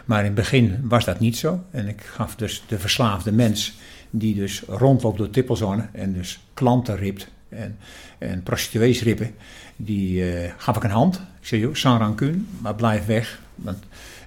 [0.06, 1.64] Maar in het begin was dat niet zo.
[1.70, 3.78] En ik gaf dus de verslaafde mens,
[4.10, 7.76] die dus rondloopt door tippelzone en dus klanten ript en,
[8.18, 9.34] en prostituees rippen,
[9.76, 11.16] die eh, gaf ik een hand.
[11.40, 13.78] Ik zei, joh, sans rancune, maar blijf weg, want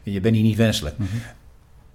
[0.03, 0.95] je bent hier niet wenselijk.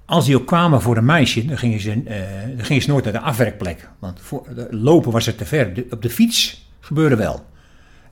[0.05, 3.05] Als die ook kwamen voor een meisje, dan gingen ze, eh, dan gingen ze nooit
[3.05, 3.88] naar de afwerkplek.
[3.99, 5.75] Want voor, lopen was het te ver.
[5.75, 7.47] De- op de fiets gebeurde wel.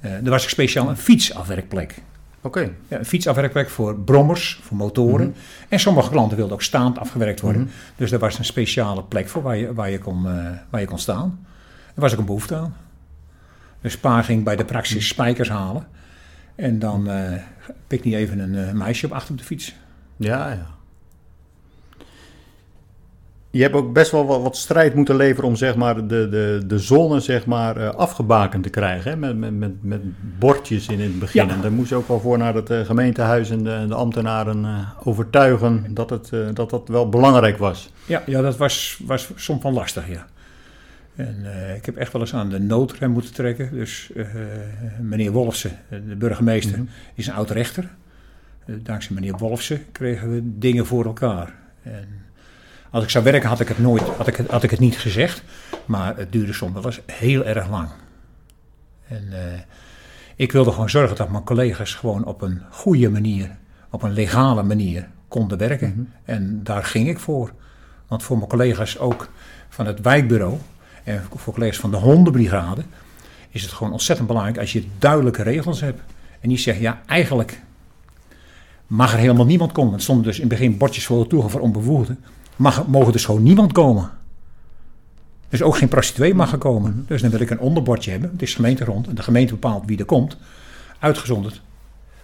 [0.01, 1.95] Eh, er was speciaal een fietsafwerkplek.
[2.43, 2.71] Oké.
[2.89, 5.35] Ja, een fietsafwerkplek voor brommers, voor motoren.
[5.69, 7.71] En sommige klanten wilden ook staand afgewerkt worden.
[7.97, 10.87] Dus er was een speciale plek voor waar je, waar je, kon, eh, waar je
[10.87, 11.47] kon staan.
[11.95, 12.75] Er was ook een behoefte aan.
[13.81, 15.87] Dus pa ging bij de praxis spijkers halen.
[16.55, 17.33] En dan eh
[17.87, 19.75] pikte hij even een eh, meisje op achter op de fiets.
[20.17, 20.67] Ja, ja.
[23.53, 26.63] Je hebt ook best wel wat, wat strijd moeten leveren om zeg maar, de, de,
[26.67, 29.11] de zone zeg maar, eh, afgebakend te krijgen.
[29.11, 29.17] Hè?
[29.17, 30.01] Met, met, met, met
[30.39, 31.47] bordjes in het begin.
[31.47, 31.53] Ja.
[31.53, 34.65] En daar moest je ook wel voor naar het eh, gemeentehuis en de, de ambtenaren
[34.65, 37.93] eh, overtuigen dat, het, dat dat wel belangrijk was.
[38.07, 40.27] Ja, ja dat was, was soms wel lastig, ja.
[41.17, 43.71] En ik heb echt wel eens aan de noodrem moeten trekken.
[43.73, 44.11] Dus
[45.01, 46.79] meneer Wolfsen, de burgemeester,
[47.15, 47.89] is een oud-rechter.
[48.67, 51.55] Eh, dankzij meneer Wolfsen kregen we dingen voor elkaar.
[51.83, 52.09] En
[52.93, 54.99] als ik zou werken had ik het nooit, had ik het, had ik het niet
[54.99, 55.43] gezegd.
[55.85, 57.89] Maar het duurde soms wel eens heel erg lang.
[59.09, 59.61] En eh,
[60.37, 63.57] ik wilde gewoon zorgen dat mijn collega's gewoon op een goede manier,
[63.91, 66.13] op een legale manier konden werken.
[66.25, 67.53] En daar ging ik voor.
[68.09, 69.29] Want voor mijn collega's ook
[69.69, 70.59] van het wijkbureau
[71.05, 72.83] en voor collega's van de hondenbrigade
[73.51, 76.01] is het gewoon ontzettend belangrijk als je duidelijke regels hebt.
[76.41, 77.61] En niet zeggen, ja, eigenlijk
[78.87, 79.95] mag er helemaal niemand komen.
[79.95, 82.25] Er stonden dus in het begin bordjes voor de toegang voor onbevoegden.
[82.57, 84.11] Mag, mogen dus gewoon niemand komen.
[85.49, 87.05] Dus ook geen prostituee mag er komen.
[87.07, 88.31] Dus dan wil ik een onderbordje hebben.
[88.33, 90.37] Het is gemeentegrond en de gemeente bepaalt wie er komt.
[90.99, 91.61] Uitgezonderd.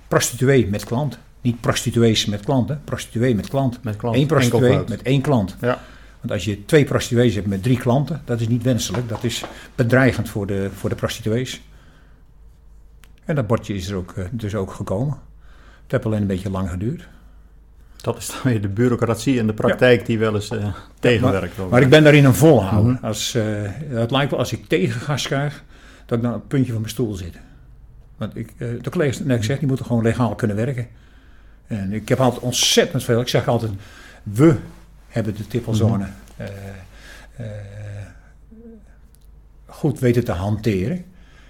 [0.08, 1.18] Prostituee met klant.
[1.40, 2.80] Niet prostituees met klanten.
[2.84, 3.82] Prostituee met klant.
[3.82, 4.16] Met klant.
[4.16, 5.56] Eén prostituee met één klant.
[5.60, 5.80] Ja.
[6.20, 9.08] Want als je twee prostituees hebt met drie klanten, dat is niet wenselijk.
[9.08, 11.62] Dat is bedreigend voor de, voor de prostituees.
[13.24, 15.18] En dat bordje is er ook, eh, dus ook gekomen.
[15.82, 17.08] Het heeft alleen een beetje lang geduurd.
[18.14, 20.66] Dat is dan weer de bureaucratie en de praktijk die wel eens eh,
[21.00, 21.56] tegenwerkt.
[21.70, 22.98] Maar ik ben daarin een volhouder.
[23.02, 23.44] als, eh,
[23.88, 25.64] het lijkt wel als ik tegengas krijg,
[26.06, 27.38] dat ik dan op het puntje van mijn stoel zit.
[28.16, 30.86] Want ik, eh, de collega's, net ik zeg, die moeten gewoon legaal kunnen werken.
[31.66, 33.20] En ik heb altijd ontzettend veel.
[33.20, 33.72] Ik zeg altijd,
[34.22, 34.56] we
[35.08, 36.46] hebben de tippelzone eh,
[39.66, 41.04] goed weten te hanteren.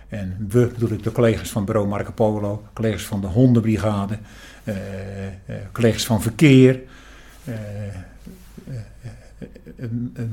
[0.08, 4.18] En we bedoel ik de collega's van bureau Marco Polo, collega's van de hondenbrigade,
[5.72, 6.80] collega's van verkeer.
[7.44, 7.54] eh,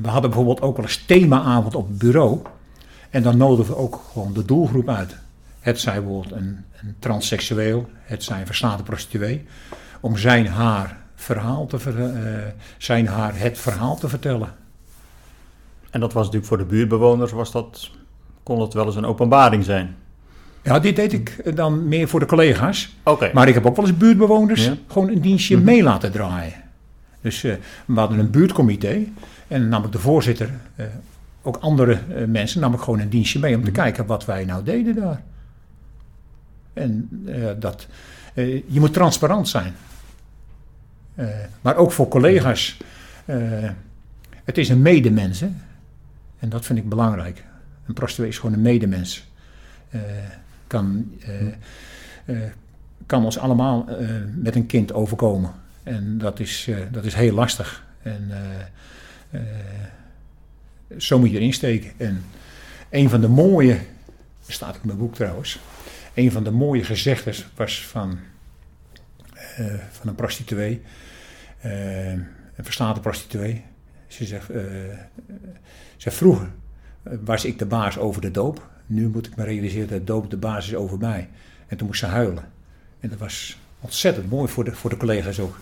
[0.01, 2.39] we hadden bijvoorbeeld ook wel eens themaavond op het bureau.
[3.09, 5.15] En dan nodigen we ook gewoon de doelgroep uit.
[5.59, 9.45] Het zij bijvoorbeeld een, een transseksueel, het zij een verslaafde prostituee.
[9.99, 14.53] Om zijn haar verhaal te eh, zijn haar het verhaal te vertellen.
[15.89, 17.91] En dat was natuurlijk voor de buurtbewoners, was dat,
[18.43, 19.95] kon dat wel eens een openbaring zijn.
[20.65, 22.95] Ja, dit deed ik dan meer voor de collega's.
[23.03, 23.31] Oké.
[23.33, 24.71] Maar ik heb ook wel eens buurtbewoners Ja.
[24.71, 24.79] Mhm.
[24.87, 26.53] gewoon een dienstje mee laten draaien.
[27.21, 27.53] Dus eh,
[27.85, 28.93] we hadden een buurtcomité
[29.47, 30.85] en dan nam ik de voorzitter, eh,
[31.41, 33.67] ook andere eh, mensen, nam ik gewoon een dienstje mee om Mhm.
[33.67, 35.21] te kijken wat wij nou deden daar.
[36.73, 37.87] En eh, dat,
[38.33, 39.73] eh, je moet transparant zijn.
[41.15, 41.27] Eh,
[41.61, 42.77] maar ook voor collega's.
[43.25, 43.37] eh,
[44.43, 45.49] het is een medemens, hè?
[46.39, 47.43] En dat vind ik belangrijk.
[47.87, 49.27] Een prostituee is gewoon een medemens.
[49.89, 49.99] Eh,
[50.67, 51.47] kan, eh,
[52.25, 52.51] eh,
[53.05, 55.51] kan ons allemaal eh, met een kind overkomen.
[55.83, 57.85] En dat is, dat is heel lastig.
[58.01, 58.31] En
[60.97, 61.91] zo moet je erin steken.
[61.97, 62.23] En
[62.89, 63.79] een van de mooie,
[64.47, 65.59] staat in mijn boek trouwens,
[66.13, 68.19] een van de mooie gezegdes was van,
[69.91, 70.81] van een prostituee,
[71.61, 72.25] een
[72.61, 73.63] verslaafde prostituee.
[74.07, 74.47] Ze zegt,
[75.97, 76.49] ze vroeger
[77.03, 78.69] was ik de baas over de doop.
[78.85, 81.29] Nu moet ik me realiseren dat doop de baas is over mij.
[81.67, 82.43] En toen moest ze huilen.
[82.99, 85.59] En dat was ontzettend mooi voor de, voor de collega's ook.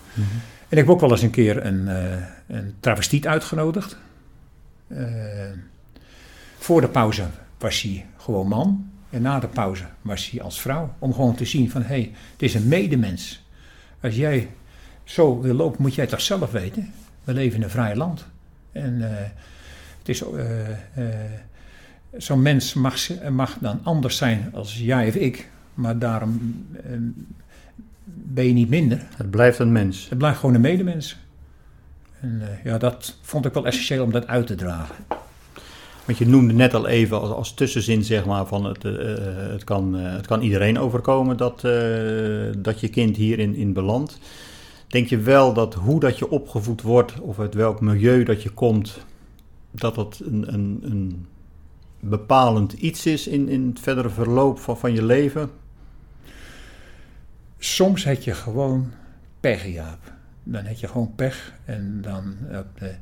[0.69, 2.15] En ik heb ook wel eens een keer een, uh,
[2.47, 3.97] een travestiet uitgenodigd.
[4.87, 5.07] Uh,
[6.57, 7.25] voor de pauze
[7.57, 8.91] was hij gewoon man.
[9.09, 10.95] En na de pauze was hij als vrouw.
[10.99, 13.45] Om gewoon te zien van, hé, hey, het is een medemens.
[14.01, 14.49] Als jij
[15.03, 16.93] zo wil lopen, moet jij toch zelf weten.
[17.23, 18.25] We leven in een vrij land.
[18.71, 19.07] En uh,
[19.99, 20.23] het is...
[22.17, 22.95] Zo'n mens mag,
[23.31, 25.49] mag dan anders zijn als jij of ik.
[25.73, 26.65] Maar daarom
[28.03, 29.03] ben je niet minder.
[29.15, 30.09] Het blijft een mens.
[30.09, 31.17] Het blijft gewoon een medemens.
[32.19, 34.95] En uh, ja, dat vond ik wel essentieel om dat uit te dragen.
[36.05, 38.93] Want je noemde net al even als, als tussenzin, zeg maar, van het, uh,
[39.51, 41.61] het, kan, uh, het kan iedereen overkomen dat,
[42.57, 44.19] dat je kind hierin in belandt.
[44.87, 48.49] Denk je wel dat hoe dat je opgevoed wordt, of uit welk milieu dat je
[48.49, 48.99] komt,
[49.71, 51.25] dat dat een, een, een
[52.03, 55.49] bepalend iets is in, in het verdere verloop van, van je leven?
[57.57, 58.91] Soms heb je gewoon
[59.39, 60.13] pech, Jaap.
[60.43, 62.99] Dan heb je gewoon pech en dan op het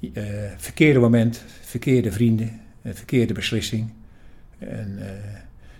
[0.00, 0.22] uh,
[0.56, 3.92] verkeerde moment, verkeerde vrienden, een verkeerde beslissing.
[4.58, 5.06] En uh,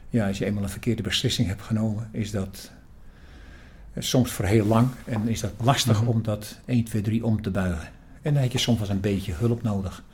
[0.08, 2.70] ja, als je eenmaal een verkeerde beslissing hebt genomen, is dat
[3.98, 6.14] soms voor heel lang en is dat lastig mm -hmm.
[6.14, 7.88] om dat 1, 2, 3 om te buigen.
[8.22, 10.04] En dan heb je soms wel een beetje hulp nodig.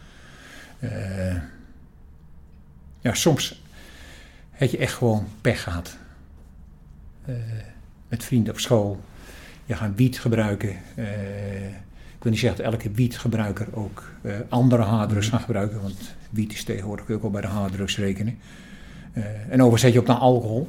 [3.01, 3.63] Ja, soms
[4.51, 5.97] heb je echt gewoon pech gehad
[8.09, 9.01] met vrienden op school.
[9.65, 10.77] Je gaat wiet gebruiken.
[10.97, 16.15] Uh, ik wil niet zeggen dat elke wietgebruiker ook uh, andere harddrugs gaat gebruiken, want
[16.31, 18.39] wiet is tegenwoordig ook al bij de harddrugs rekenen.
[19.49, 20.69] En overigens zet je ook naar alcohol.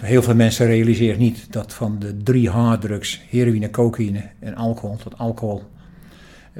[0.00, 5.18] Heel veel mensen realiseren niet dat van de drie harddrugs, heroïne, cocaïne en alcohol, dat
[5.18, 5.62] alcohol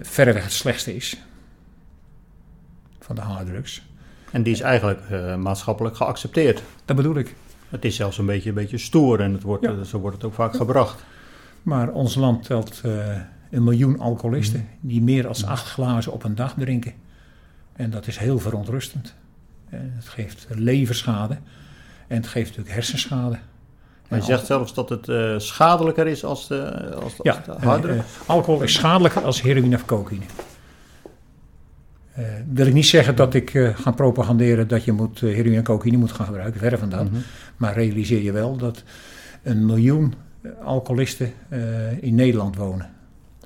[0.00, 1.16] verreweg het slechtste is
[3.00, 3.83] van de harddrugs.
[4.33, 6.62] En die is eigenlijk uh, maatschappelijk geaccepteerd.
[6.85, 7.35] Dat bedoel ik.
[7.68, 9.85] Het is zelfs een beetje, een beetje stoer en het wordt, ja.
[9.85, 11.05] zo wordt het ook vaak gebracht.
[11.62, 12.92] Maar ons land telt uh,
[13.51, 14.88] een miljoen alcoholisten mm.
[14.88, 16.92] die meer dan acht glazen op een dag drinken.
[17.73, 19.14] En dat is heel verontrustend.
[19.68, 21.38] En het geeft leverschade
[22.09, 23.38] en het geeft natuurlijk hersenschade.
[24.09, 28.01] Maar je zegt zelfs dat het uh, schadelijker is als de, als, ja, als de
[28.27, 30.25] alcohol is schadelijker als heroïne of cocaïne.
[32.18, 35.57] Uh, wil ik niet zeggen dat ik uh, ga propaganderen dat je moet, uh, heroïne
[35.57, 37.05] en cocaïne moet gaan gebruiken, verre van dat.
[37.05, 37.22] Mm -hmm.
[37.57, 38.83] Maar realiseer je wel dat
[39.42, 40.14] een miljoen
[40.64, 41.33] alcoholisten
[42.01, 42.90] in Nederland wonen.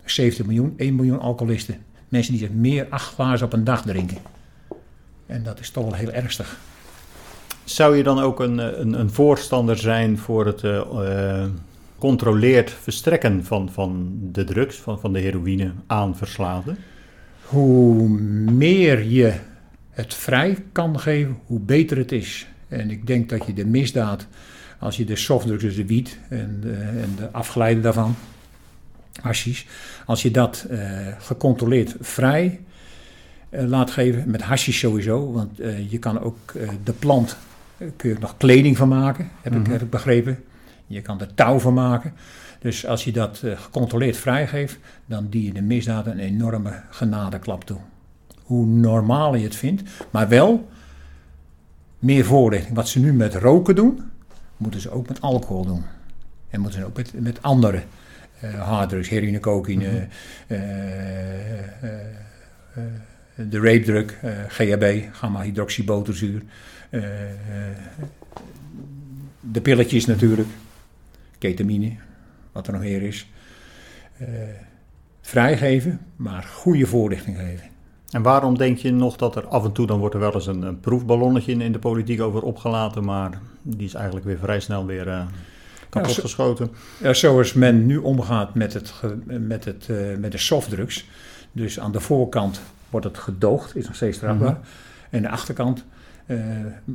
[0.05, 1.77] 70 miljoen, 1 miljoen alcoholisten.
[2.09, 4.17] Mensen die meer acht glazen op een dag drinken.
[5.27, 6.59] En dat is toch wel heel ernstig.
[7.65, 10.63] Zou je dan ook een, een, een voorstander zijn voor het
[11.99, 16.79] controleerd verstrekken van, van de drugs, van, van de heroïne aan verslaafden?
[17.47, 18.09] Hoe
[18.51, 19.35] meer je
[19.91, 22.47] het vrij kan geven, hoe beter het is.
[22.69, 24.27] En ik denk dat je de misdaad,
[24.79, 28.15] als je de softdrugs, dus de wiet en de, en de afgeleide daarvan,
[29.21, 29.65] hashish,
[30.07, 30.81] als je dat uh,
[31.19, 32.61] gecontroleerd vrij
[33.51, 36.53] uh, laat geven, met hashish sowieso, want uh, je kan ook
[36.85, 37.37] de plant,
[37.97, 39.67] kun je nog kleding van maken, heb, mm -hmm.
[39.67, 40.39] ik, heb ik begrepen.
[40.87, 42.15] Je kan er touw van maken.
[42.67, 47.65] Dus als je dat uh, gecontroleerd vrijgeeft, dan die je de misdaad een enorme genadeklap
[47.65, 47.79] toe.
[48.43, 50.69] Hoe normaal je het vindt, maar wel
[51.99, 52.75] meer voorlichting.
[52.77, 54.01] Wat ze nu met roken doen,
[54.57, 55.85] moeten ze ook met alcohol doen.
[56.51, 57.83] En moeten ze ook met, met andere
[58.45, 60.09] uh, harddrugs, heroïne, cocaïne, mm -hmm.
[60.49, 60.59] uh,
[63.51, 64.15] de rape drug,
[64.49, 66.43] GHB, gamma-hydroxyboterzuur,
[69.41, 70.49] de pilletjes natuurlijk,
[71.39, 71.97] ketamine,
[72.57, 73.31] wat er nog meer is,
[74.21, 74.29] uh,
[75.21, 77.69] vrijgeven, maar goede voorlichting geven.
[78.11, 80.47] En waarom denk je nog dat er af en toe, dan wordt er wel eens
[80.47, 84.61] een, een proefballonnetje in, in, de politiek over opgelaten, maar die is eigenlijk weer vrij
[84.61, 85.27] snel weer uh,
[85.89, 86.71] kapot ja, geschoten?
[87.03, 88.93] Ja, zoals men nu omgaat met, het,
[89.25, 91.09] met, het, uh, met de softdrugs,
[91.53, 94.65] dus aan de voorkant wordt het gedoogd, is nog steeds strafbaar, mm -hmm.
[95.11, 95.85] en de achterkant
[96.27, 96.39] uh,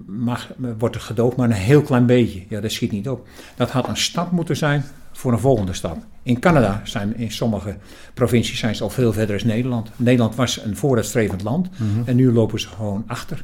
[0.05, 2.43] mag, wordt het gedoogd, maar een heel klein beetje.
[2.49, 3.27] Ja, dat schiet niet op.
[3.55, 5.97] Dat had een stap moeten zijn voor een volgende stap.
[6.23, 7.77] In Canada zijn in sommige
[8.13, 9.91] provincies zijn ze al veel verder als Nederland.
[9.95, 12.03] Nederland was een vooruitstrevend land mm -hmm.
[12.05, 13.43] en nu lopen ze gewoon achter.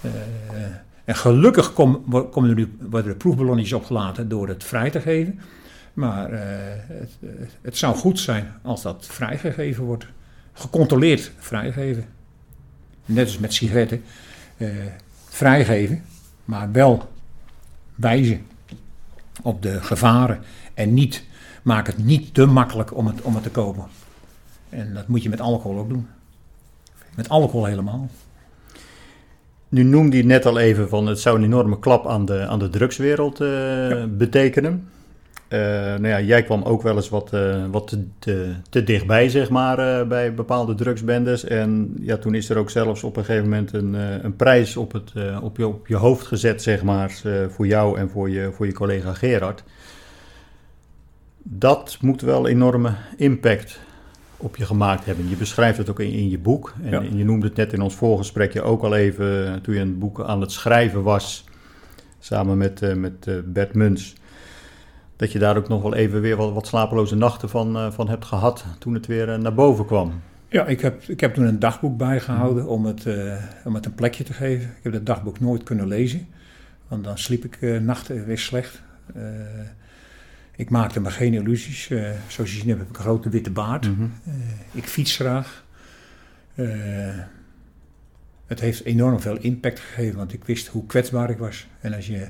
[0.00, 0.10] Uh,
[1.04, 5.40] en gelukkig kom, komen er nu, worden er proefballonnetjes opgelaten door het vrij te geven.
[5.92, 6.38] Maar uh,
[6.86, 7.10] het,
[7.60, 10.06] het, zou goed zijn als dat vrijgegeven wordt.
[10.52, 12.04] Gecontroleerd vrijgeven.
[13.04, 14.02] Net als met sigaretten.
[14.56, 14.68] Uh,
[15.28, 16.04] vrijgeven,
[16.44, 17.12] maar wel
[17.94, 18.46] wijzen
[19.42, 20.38] op de gevaren
[20.78, 21.24] en niet,
[21.62, 23.84] maak het niet te makkelijk om het, om het te kopen.
[24.68, 26.06] En dat moet je met alcohol ook doen.
[27.16, 28.08] Met alcohol helemaal.
[29.68, 32.58] Nu noemde je net al even van het zou een enorme klap aan de, aan
[32.58, 34.06] de drugswereld uh, ja.
[34.06, 34.88] betekenen.
[35.48, 39.28] Uh, nou ja, jij kwam ook wel eens wat, uh, wat te, te, te, dichtbij,
[39.28, 41.44] zeg maar, bij bepaalde drugsbendes.
[41.44, 44.92] En ja, toen is er ook zelfs op een gegeven moment een, een prijs op,
[44.92, 45.12] het,
[45.42, 48.72] op, je, op je hoofd gezet, zeg maar, voor jou en voor je, voor je
[48.72, 49.64] collega Gerard.
[51.50, 53.80] Dat moet wel enorme impact
[54.36, 55.28] op je gemaakt hebben.
[55.28, 56.74] Je beschrijft het ook in, in je boek.
[56.82, 57.00] En, ja.
[57.00, 60.40] je noemde het net in ons voorgesprekje ook al even, toen je een boek aan
[60.40, 61.44] het schrijven was,
[62.18, 64.16] samen met, met Bert Muns
[65.18, 68.08] dat je daar ook nog wel even weer wat, wat slapeloze nachten van, uh, van
[68.08, 70.12] hebt gehad toen het weer naar boven kwam.
[70.48, 73.06] Ja, ik heb, ik heb toen een dagboek bijgehouden om het,
[73.64, 74.68] om het een plekje te geven.
[74.68, 76.26] Ik heb dat dagboek nooit kunnen lezen,
[76.88, 78.82] want dan sliep ik nachten weer slecht.
[80.58, 81.86] Ik maakte me geen illusies.
[82.26, 83.86] zoals je ziet heb ik een grote witte baard.
[83.86, 84.12] Mm -hmm.
[84.72, 85.64] ik fiets graag.
[88.46, 91.66] het heeft enorm veel impact gegeven, want ik wist hoe kwetsbaar ik was.
[91.80, 92.28] En als je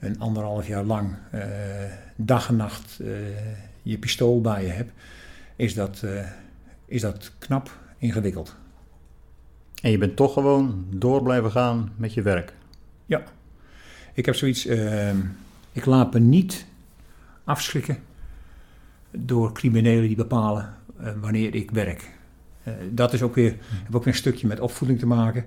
[0.00, 1.16] een anderhalf jaar lang
[2.16, 3.00] dag en nacht
[3.82, 4.92] je pistool bij je hebt,
[5.56, 6.04] is dat,
[6.84, 8.56] is dat knap ingewikkeld.
[9.82, 12.52] En je bent toch gewoon door blijven gaan met je werk?
[13.06, 13.22] Ja.
[14.12, 14.66] Ik heb zoiets,
[15.72, 16.66] ik laat me niet
[17.46, 17.98] afschrikken
[19.10, 20.74] door criminelen die bepalen
[21.20, 22.10] wanneer ik werk.
[22.90, 25.44] dat is ook weer, heb ook weer een stukje met opvoeding te maken.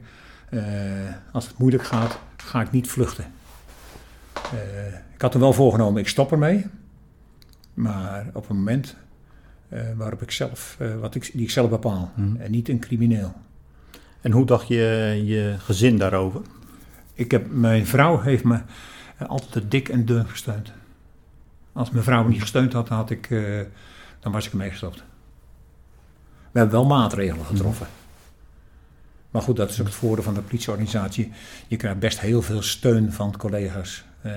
[1.31, 3.25] als het moeilijk gaat, ga ik niet vluchten.
[5.13, 6.65] Ik had er wel voorgenomen, ik stop ermee.
[7.73, 8.95] Maar op een moment
[9.95, 12.11] waarop ik zelf, wat ik, die ik zelf bepaal.
[12.15, 12.35] Mm.
[12.35, 13.33] En niet een crimineel.
[14.21, 16.41] En hoe dacht je je gezin daarover?
[17.13, 18.59] Ik heb, mijn vrouw heeft me
[19.27, 20.71] altijd dik en dun gesteund.
[21.79, 23.29] Als mijn vrouw me niet gesteund had, had ik,
[24.19, 25.03] dan was ik ermee gestopt.
[26.51, 27.87] We hebben wel maatregelen getroffen.
[27.89, 27.93] Mm.
[29.31, 31.31] Maar goed, dat is ook het voordeel van de politieorganisatie.
[31.67, 34.33] Je krijgt best heel veel steun van collega's uh,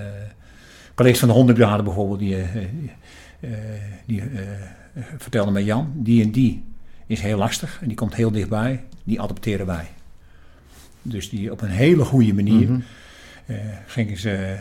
[0.94, 3.50] collega's van de hondenbrigade bijvoorbeeld, die, uh,
[4.06, 4.22] die
[5.18, 6.64] vertelden mij Jan, die en die
[7.06, 9.86] is heel lastig en die komt heel dichtbij, die adopteren wij.
[11.02, 12.84] Dus die op een hele goede manier mm -hmm.
[13.86, 14.56] Gingen ze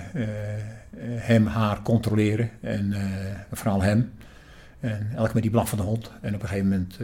[1.15, 2.93] hem, haar controleren en
[3.51, 4.11] vooral hem.
[4.79, 6.11] En elk met die blaf van de hond.
[6.21, 6.97] En op een gegeven moment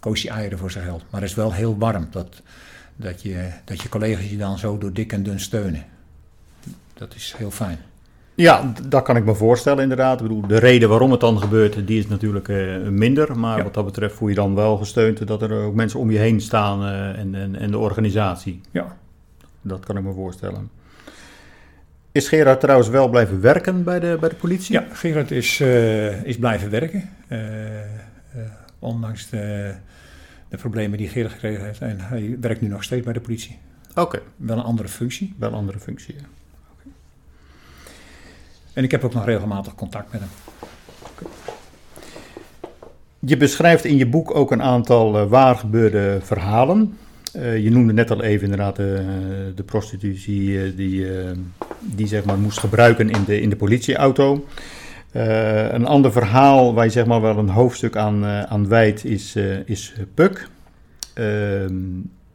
[0.00, 1.04] koos hij eieren voor zijn geld.
[1.10, 2.42] Maar het is wel heel warm dat,
[2.96, 5.84] dat, je, dat je collega's je dan zo door dik en dun steunen
[7.02, 7.78] dat is heel fijn.
[8.34, 10.20] Ja, dat kan ik me voorstellen inderdaad.
[10.20, 13.38] Ik bedoel, de reden waarom het dan gebeurt, die is natuurlijk uh, minder.
[13.38, 13.62] Maar ja.
[13.62, 16.40] wat dat betreft voel je dan wel gesteund dat er ook mensen om je heen
[16.40, 18.60] staan uh, en, en, en, de organisatie.
[18.70, 18.96] Ja.
[19.62, 20.70] Dat kan ik me voorstellen.
[22.12, 24.72] Is Gerard trouwens wel blijven werken bij de, bij de politie?
[24.74, 27.10] Ja, Gerard is, uh, is blijven werken.
[28.78, 29.74] ondanks de,
[30.48, 31.80] de problemen die Gerard gekregen heeft.
[31.80, 33.58] En hij werkt nu nog steeds bij de politie.
[33.90, 34.00] Oké.
[34.00, 34.20] Okay.
[34.36, 35.34] Wel een andere functie.
[35.38, 36.24] Wel een andere functie, ja.
[38.72, 40.30] En ik heb ook nog regelmatig contact met hem.
[43.18, 46.98] Je beschrijft in je boek ook een aantal uh, waar gebeurde verhalen.
[47.36, 48.86] Uh, je noemde net al even inderdaad uh,
[49.54, 51.06] de prostitutie die,
[51.80, 54.46] die zeg maar moest gebruiken in de, in de politieauto.
[55.12, 59.94] een ander verhaal waar je zeg maar wel een hoofdstuk aan, aan wijdt is, is
[60.14, 60.48] Puk.
[61.14, 61.74] Ehm,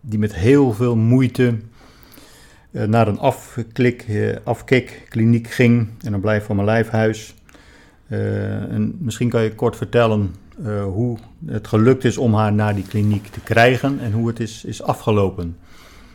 [0.02, 1.54] die met heel veel moeite
[2.72, 7.36] eh, naar een afklik, eh, afkikkliniek ging en een blijf van mijn lijfhuis.
[8.08, 12.88] En misschien kan je kort vertellen uh, hoe het gelukt is om haar naar die
[12.88, 15.58] kliniek te krijgen en hoe het is, is afgelopen.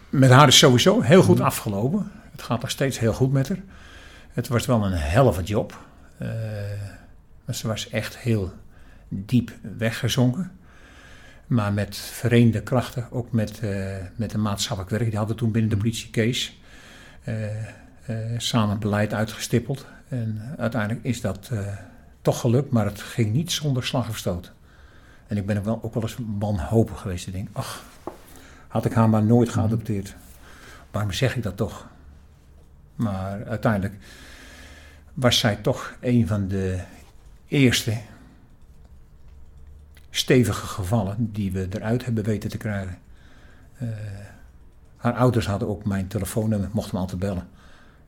[0.09, 2.11] Met haar is sowieso heel goed afgelopen.
[2.30, 3.62] Het gaat nog steeds heel goed met haar.
[4.32, 5.78] Het was wel een helve job.
[6.22, 6.28] Uh,
[7.55, 8.53] ze was echt heel
[9.09, 10.51] diep weggezonken.
[11.47, 15.09] Maar met verenigde krachten, ook met, uh, met een maatschappelijk werk.
[15.09, 16.61] Die hadden toen binnen de politie Kees
[17.28, 17.34] uh,
[18.36, 19.86] samen beleid uitgestippeld.
[20.09, 21.51] En uiteindelijk is dat
[22.23, 24.53] toch gelukt, maar het ging niet zonder slag of stoot.
[25.27, 27.27] En ik ben er wel, ook wel eens wanhopig geweest.
[27.27, 27.85] Ik denk, ach,
[28.68, 29.59] had ik haar maar nooit mhm.
[29.59, 30.14] geadopteerd.
[30.91, 31.87] Waarom zeg ik dat toch?
[32.95, 33.95] Maar uiteindelijk
[35.14, 36.83] was zij toch een van de
[37.49, 38.01] eerste
[40.11, 42.99] stevige gevallen die we eruit hebben weten te krijgen.
[43.83, 43.89] Uh,
[44.97, 47.49] haar ouders hadden ook mijn telefoonnummer, mochten me altijd bellen.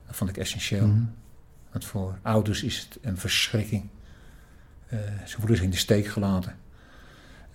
[0.05, 0.85] Dat vond ik essentieel.
[0.85, 1.13] Mm -hmm.
[1.71, 3.89] Want voor ouders is het een verschrikking.
[4.93, 6.55] Uh, ze zich in de steek gelaten.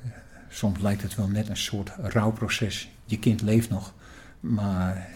[0.05, 0.11] Uh,
[0.49, 2.91] soms lijkt het wel net een soort rouwproces.
[3.05, 3.95] Je kind leeft nog,
[4.41, 5.09] maar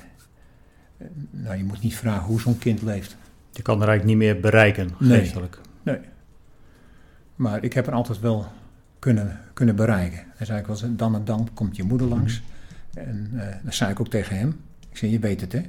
[1.30, 3.16] nou, je moet niet vragen hoe zo'n kind leeft.
[3.50, 5.58] Je kan er eigenlijk niet meer bereiken, geestelijk.
[5.82, 6.04] Nee, nee.
[7.36, 8.46] Maar ik heb er altijd wel
[8.98, 10.24] kunnen, kunnen bereiken.
[10.36, 12.42] Hij zei ik wel dan en dan komt je moeder langs.
[12.94, 14.60] En uh, dat zei ik ook tegen hem.
[14.90, 15.62] Ik zei, je weet het hè.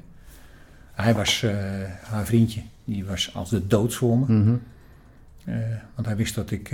[0.94, 1.52] Hij was, uh,
[2.02, 4.26] haar vriendje, die was als de dood voor me.
[4.28, 4.62] Mm -hmm.
[5.96, 6.70] Want hij wist dat ik,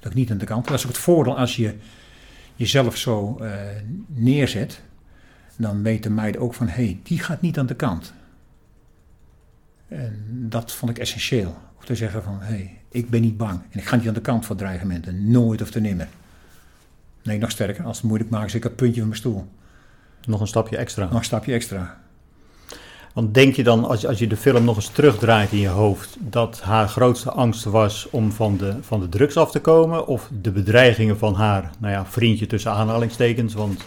[0.00, 0.66] dat ik niet aan de kant.
[0.66, 1.74] Dat is ook het voordeel als je
[2.54, 3.40] jezelf zo
[4.06, 4.82] neerzet.
[5.56, 8.12] Dan weten meiden ook van, hé, hey, die gaat niet aan de kant.
[9.88, 11.58] En dat vond ik essentieel.
[11.78, 13.60] Om te zeggen van, hé, hey, ik ben niet bang.
[13.70, 15.30] En ik ga niet aan de kant voor dreigementen.
[15.30, 16.08] Nooit of te nimmer.
[17.22, 17.84] Nee, nog sterker.
[17.84, 19.48] Als het moeilijk maakt, zit ik het puntje van mijn stoel.
[20.26, 21.04] Nog een stapje extra.
[21.04, 22.00] Nog een stapje extra.
[23.16, 25.68] Want denk je dan, als je, als je de film nog eens terugdraait in je
[25.68, 30.06] hoofd, dat haar grootste angst was om van de, van de drugs af te komen?
[30.06, 33.54] Of de bedreigingen van haar, nou ja, vriendje tussen aanhalingstekens?
[33.54, 33.84] Want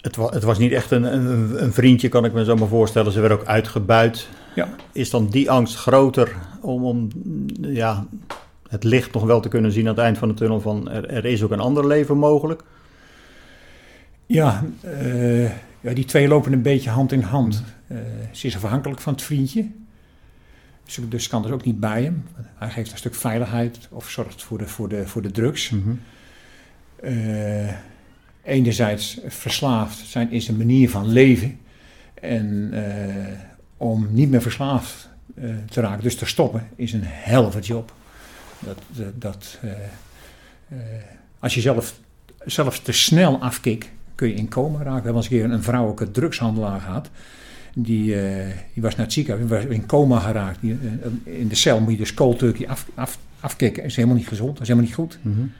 [0.00, 2.68] het, was, het was niet echt een, een, een, vriendje, kan ik me zo maar
[2.68, 3.12] voorstellen.
[3.12, 4.28] Ze werd ook uitgebuit.
[4.54, 4.68] Ja.
[4.92, 7.08] Is dan die angst groter om, om
[7.60, 8.06] ja,
[8.68, 11.08] het licht nog wel te kunnen zien aan het eind van de tunnel van er,
[11.10, 12.62] er is ook een ander leven mogelijk?
[14.26, 14.64] Ja,
[15.02, 15.50] uh,
[15.86, 17.62] ja, die twee lopen een beetje hand in hand.
[17.88, 17.98] Uh,
[18.30, 19.66] ze is afhankelijk van het vriendje.
[21.08, 22.24] Dus kan dus ook niet bij hem.
[22.54, 25.70] Hij geeft een stuk veiligheid of zorgt voor de, voor de, voor de drugs.
[25.70, 26.00] Mm -hmm.
[27.04, 27.72] uh,
[28.42, 31.58] enerzijds verslaafd zijn is een manier van leven.
[32.14, 32.74] En
[33.76, 35.08] om niet meer verslaafd
[35.70, 37.92] te raken, dus te stoppen, is een helve job.
[38.58, 38.78] Dat,
[39.14, 39.58] dat,
[41.38, 41.98] als je zelf,
[42.44, 44.92] zelfs te snel afkikt, kun je in coma raken.
[44.92, 47.10] We hebben eens een keer een vrouwelijke drugshandelaar gehad.
[47.74, 50.60] Die, uh, die was naar het ziekenhuis, was in coma geraakt.
[50.60, 50.78] Die,
[51.24, 53.82] uh, in de cel moet je dus cold turkey af, af, afkicken.
[53.82, 55.18] Dat is helemaal niet gezond, dat is helemaal niet goed.
[55.22, 55.52] Mm -hmm.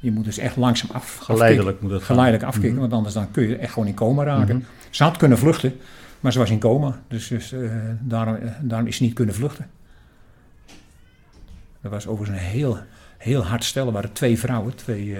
[0.00, 2.90] Je moet dus echt langzaam af, Geleidelijk moet het Geleidelijk afkicken, mm -hmm.
[2.90, 4.56] want anders dan kun je echt gewoon in coma raken.
[4.56, 4.70] Mm -hmm.
[4.90, 5.74] Ze had kunnen vluchten,
[6.20, 7.00] maar ze was in coma.
[7.08, 9.66] Dus, dus uh, daarom, daarom is ze niet kunnen vluchten.
[11.80, 12.78] Dat was overigens een heel,
[13.18, 13.86] heel hard stel.
[13.86, 15.16] Er waren twee vrouwen, twee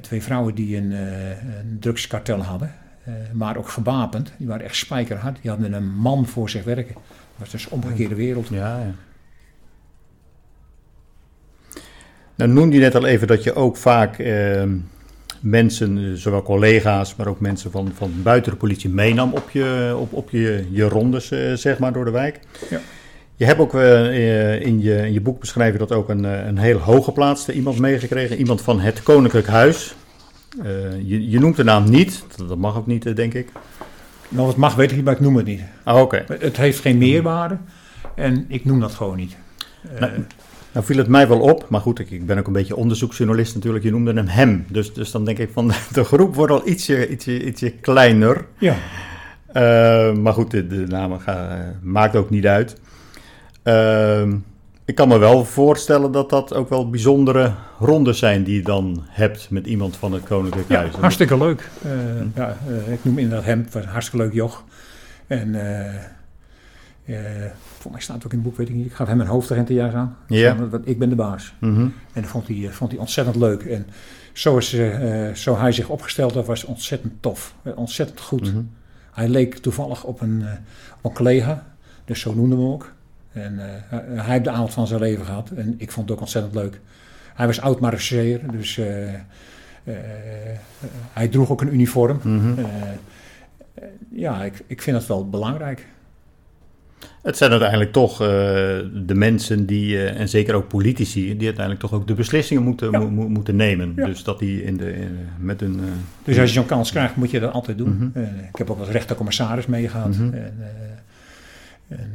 [0.00, 2.74] twee vrouwen die een, uh, een drugskartel hadden,
[3.08, 4.32] uh, maar ook gewapend.
[4.38, 5.38] Die waren echt spijkerhard.
[5.40, 6.94] Die hadden een man voor zich werken.
[6.94, 7.04] Dat
[7.36, 8.48] was dus omgekeerde wereld.
[8.48, 8.94] Ja, ja.
[12.34, 14.76] Nou noemde je net al even dat je ook vaak ehm,
[15.40, 20.12] mensen, zowel collega's, maar ook mensen van, van buiten de politie meenam op je, op,
[20.12, 22.40] op je, je rondes, zeg maar, door de wijk.
[22.70, 22.80] Ja.
[23.36, 26.78] Je hebt ook uh, in, je, in je boek beschreven dat ook een, een heel
[26.78, 28.36] hooggeplaatste iemand meegekregen.
[28.36, 29.94] Iemand van het Koninklijk Huis.
[30.58, 30.64] Uh,
[31.02, 32.24] je, je, noemt de naam niet.
[32.48, 33.48] Dat, mag ook niet, denk ik.
[34.28, 35.60] Nou, het mag weet ik niet, maar ik noem het niet.
[35.82, 36.24] Ah, oké.
[36.38, 37.56] Het heeft geen meerwaarde.
[38.14, 39.36] En ik noem dat gewoon niet.
[39.98, 40.12] Nou,
[40.72, 41.66] nou viel het mij wel op.
[41.68, 43.84] Maar goed, ik, ik, ben ook een beetje onderzoeksjournalist natuurlijk.
[43.84, 44.66] Je noemde hem hem.
[44.68, 48.44] Dus, dus dan denk ik van de groep wordt al ietsje, ietsje, ietsje kleiner.
[48.58, 48.76] Ja.
[49.48, 51.20] Uh, maar goed, de, de naam
[51.82, 52.76] maakt ook niet uit.
[53.64, 54.32] Uh,
[54.84, 59.04] ik kan me wel voorstellen dat dat ook wel bijzondere rondes zijn die je dan
[59.08, 60.94] hebt met iemand van het Koninklijk ja, Huis.
[60.94, 61.70] Hartstikke leuk.
[61.86, 62.40] Uh, hm.
[62.40, 64.64] ja, uh, ik noem inderdaad hem, was een hartstikke leuk joch.
[65.26, 65.48] En
[67.06, 67.14] uh,
[67.78, 68.86] voor mij staat ook in het boek, weet ik niet.
[68.86, 70.16] Ik gaf hem een hoofdagentiejaars aan.
[70.28, 70.56] Ja.
[70.84, 71.54] Ik ben de baas.
[71.58, 71.94] Mm -hmm.
[72.12, 73.62] En dat vond hij, vond hij ontzettend leuk.
[73.62, 73.86] En
[74.32, 74.76] zo, is,
[75.42, 77.54] zo hij zich opgesteld had, was ontzettend tof.
[77.74, 78.46] ontzettend goed.
[78.46, 78.70] Mm -hmm.
[79.12, 80.44] Hij leek toevallig op een,
[80.96, 81.66] op een collega.
[82.04, 82.93] Dus zo noemden we hem ook.
[83.34, 86.22] En uh, hij heeft de avond van zijn leven gehad en ik vond het ook
[86.22, 86.80] ontzettend leuk.
[87.34, 89.94] Hij was oud marechausseur, dus uh, uh,
[91.12, 92.20] hij droeg ook een uniform.
[92.22, 92.66] Mm -hmm.
[94.10, 95.86] ja, ik, ik vind het wel belangrijk.
[97.22, 102.06] Het zijn uiteindelijk toch de mensen die, en zeker ook politici, die uiteindelijk toch ook
[102.06, 102.98] de beslissingen moeten, ja.
[102.98, 103.92] mo moeten nemen.
[103.96, 104.06] Ja.
[104.06, 105.80] Dus dat die in de, in, met een.
[106.24, 107.94] dus als je zo'n kans krijgt, moet je dat altijd doen.
[107.94, 108.24] Mm -hmm.
[108.24, 110.08] ik heb ook als rechtercommissaris meegehad.
[110.08, 110.32] Mm -hmm.
[110.32, 110.54] en,
[111.88, 112.12] en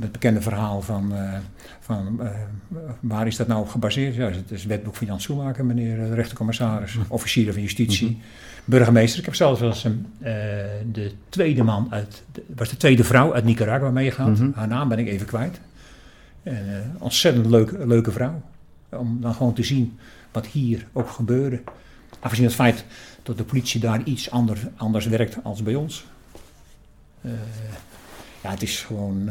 [0.00, 1.34] het bekende verhaal van, uh,
[1.80, 2.28] van uh,
[3.00, 4.14] waar is dat nou op gebaseerd?
[4.14, 8.22] Ja, het is wetboek Financiën maken, meneer de rechtercommissaris, officier van justitie, mm -hmm.
[8.64, 9.18] burgemeester.
[9.18, 10.26] Ik heb zelfs wel eens een, uh,
[10.92, 12.22] de tweede man uit,
[12.56, 14.30] was de tweede vrouw uit Nicaragua meegegaan.
[14.30, 14.52] Mm -hmm.
[14.54, 15.60] Haar naam ben ik even kwijt.
[16.42, 18.42] En, ontzettend leuk, leuke vrouw.
[18.88, 19.98] Om dan gewoon te zien
[20.32, 21.60] wat hier ook gebeurde.
[22.20, 22.84] Afgezien het feit
[23.22, 26.06] dat de politie daar iets anders, anders werkt als bij ons.
[28.42, 29.28] ja, het is gewoon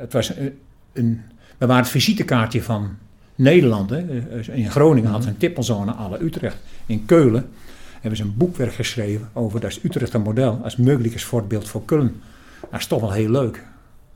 [0.00, 0.58] het was een,
[0.92, 1.20] een,
[1.58, 2.96] we waren het visitekaartje van
[3.34, 3.90] Nederland.
[3.90, 3.98] Hè.
[4.52, 6.56] In Groningen had ze een tippelzone alle Utrecht.
[6.86, 7.48] In Keulen
[7.92, 12.20] hebben ze een boekwerk geschreven over dat Utrecht een model als mogelijk voorbeeld voor Keulen.
[12.70, 13.64] Dat is toch wel heel leuk.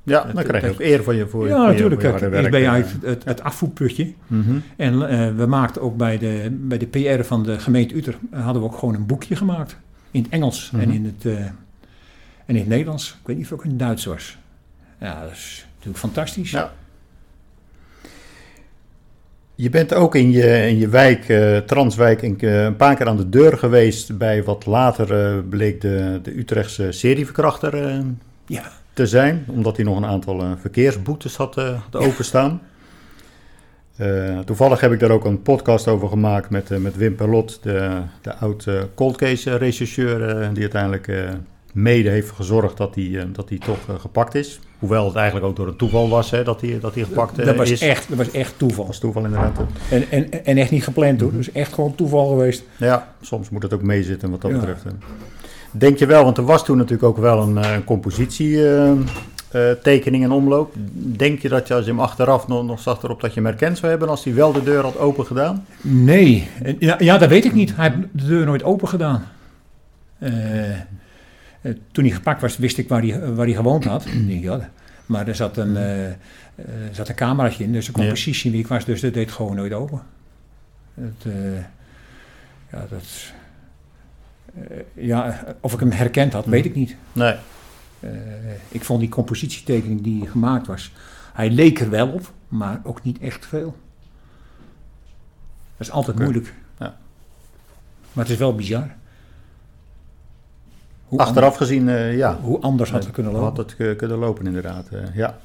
[0.03, 2.03] Ja, dan krijg je ook eer voor je voor Ja, voor natuurlijk.
[2.03, 4.13] Je, voor je ik ben uit het, het afvoerputje.
[4.27, 4.63] Mm -hmm.
[4.77, 8.19] En uh, we maakten ook bij de, bij de PR van de gemeente Utrecht...
[8.31, 9.77] hadden we ook gewoon een boekje gemaakt.
[10.11, 10.89] In het Engels mm -hmm.
[10.89, 11.55] en, in het, uh, en
[12.47, 13.11] in het Nederlands.
[13.21, 14.39] Ik weet niet of het ook in het Duits was.
[14.99, 16.51] Ja, dat is natuurlijk fantastisch.
[16.51, 16.73] Ja.
[19.55, 23.17] Je bent ook in je, in je wijk, uh, Transwijk, een, een, paar keer aan
[23.17, 28.05] de deur geweest bij wat later uh, bleek de, de Utrechtse serieverkrachter uh,
[28.47, 28.73] ja.
[28.93, 29.45] te zijn.
[29.49, 32.61] Omdat hij nog een aantal verkeersboetes had, had openstaan.
[34.01, 38.03] Uh, toevallig heb ik daar ook een podcast over gemaakt met, met Wim Perlot, de,
[38.21, 40.19] de oud cold case rechercheur,
[40.53, 41.13] die uiteindelijk
[41.73, 44.61] mede heeft gezorgd dat hij dat die toch gepakt is.
[44.81, 47.57] Hoewel het eigenlijk ook door een toeval was hè, dat hij dat die gepakt dat
[47.57, 47.81] was is.
[47.81, 48.77] Echt, dat was echt toeval.
[48.77, 49.61] Dat was toeval inderdaad.
[49.91, 52.63] En, en, en echt niet gepland hoor, dus echt gewoon toeval geweest.
[52.77, 54.57] Ja, soms moet het ook meezitten wat dat ja.
[54.57, 54.85] betreft.
[55.71, 60.25] Denk je wel, want er was toen natuurlijk ook wel een, een compositie uh, tekening
[60.25, 60.75] en omloop.
[60.93, 63.49] Denk je dat je als je hem achteraf nog, nog zag erop dat je hem
[63.49, 65.67] herkend zou hebben als hij wel de deur had open gedaan?
[65.81, 67.77] Nee, ja, ja dat weet ik niet.
[67.77, 69.25] Hij heeft de deur nooit open gedaan.
[70.19, 70.31] Uh,
[71.93, 74.07] toen hij gepakt was, wist ik waar hij, waar hij gewoond had.
[74.27, 74.71] ja,
[75.07, 78.09] maar er zat een, uh, zat een cameraatje in, dus ik kon ja.
[78.09, 78.85] precies zien wie ik was.
[78.85, 80.03] Dus dat deed gewoon nooit open.
[80.95, 81.33] Het,
[82.71, 83.33] ja, dat,
[84.95, 86.97] ja, of ik hem herkend had, weet ik niet.
[87.13, 87.35] Nee.
[88.69, 90.93] Ik vond die compositietekening die gemaakt was,
[91.33, 93.77] hij leek er wel op, maar ook niet echt veel.
[95.77, 96.55] Dat is altijd moeilijk.
[96.79, 96.97] Ja.
[98.13, 98.95] Maar het is wel bizar.
[101.11, 102.39] Hoe Achteraf gezien, uh, ja.
[102.43, 103.47] Hoe anders had het kunnen lopen.
[103.47, 104.89] Had het kunnen lopen, inderdaad.
[104.93, 105.39] Uh, ja.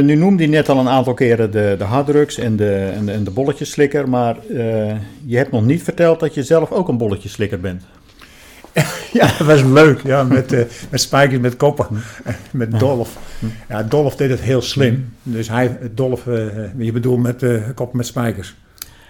[0.00, 3.12] nu noemde hij net al een aantal keren de, de harddrugs en de, en de,
[3.12, 4.36] en de bolletjeslikker, maar
[5.26, 7.82] je hebt nog niet verteld dat je zelf ook een bolletjeslikker bent.
[9.12, 10.00] ja, dat was leuk.
[10.02, 10.60] Ja, met, uh,
[10.90, 11.86] met spijkers met koppen.
[12.50, 13.18] met Dolf.
[13.68, 15.12] Ja, Dolf deed het heel slim.
[15.22, 16.24] Dus hij, Dolf,
[16.76, 17.44] je bedoelt met
[17.74, 18.54] koppen met spijkers.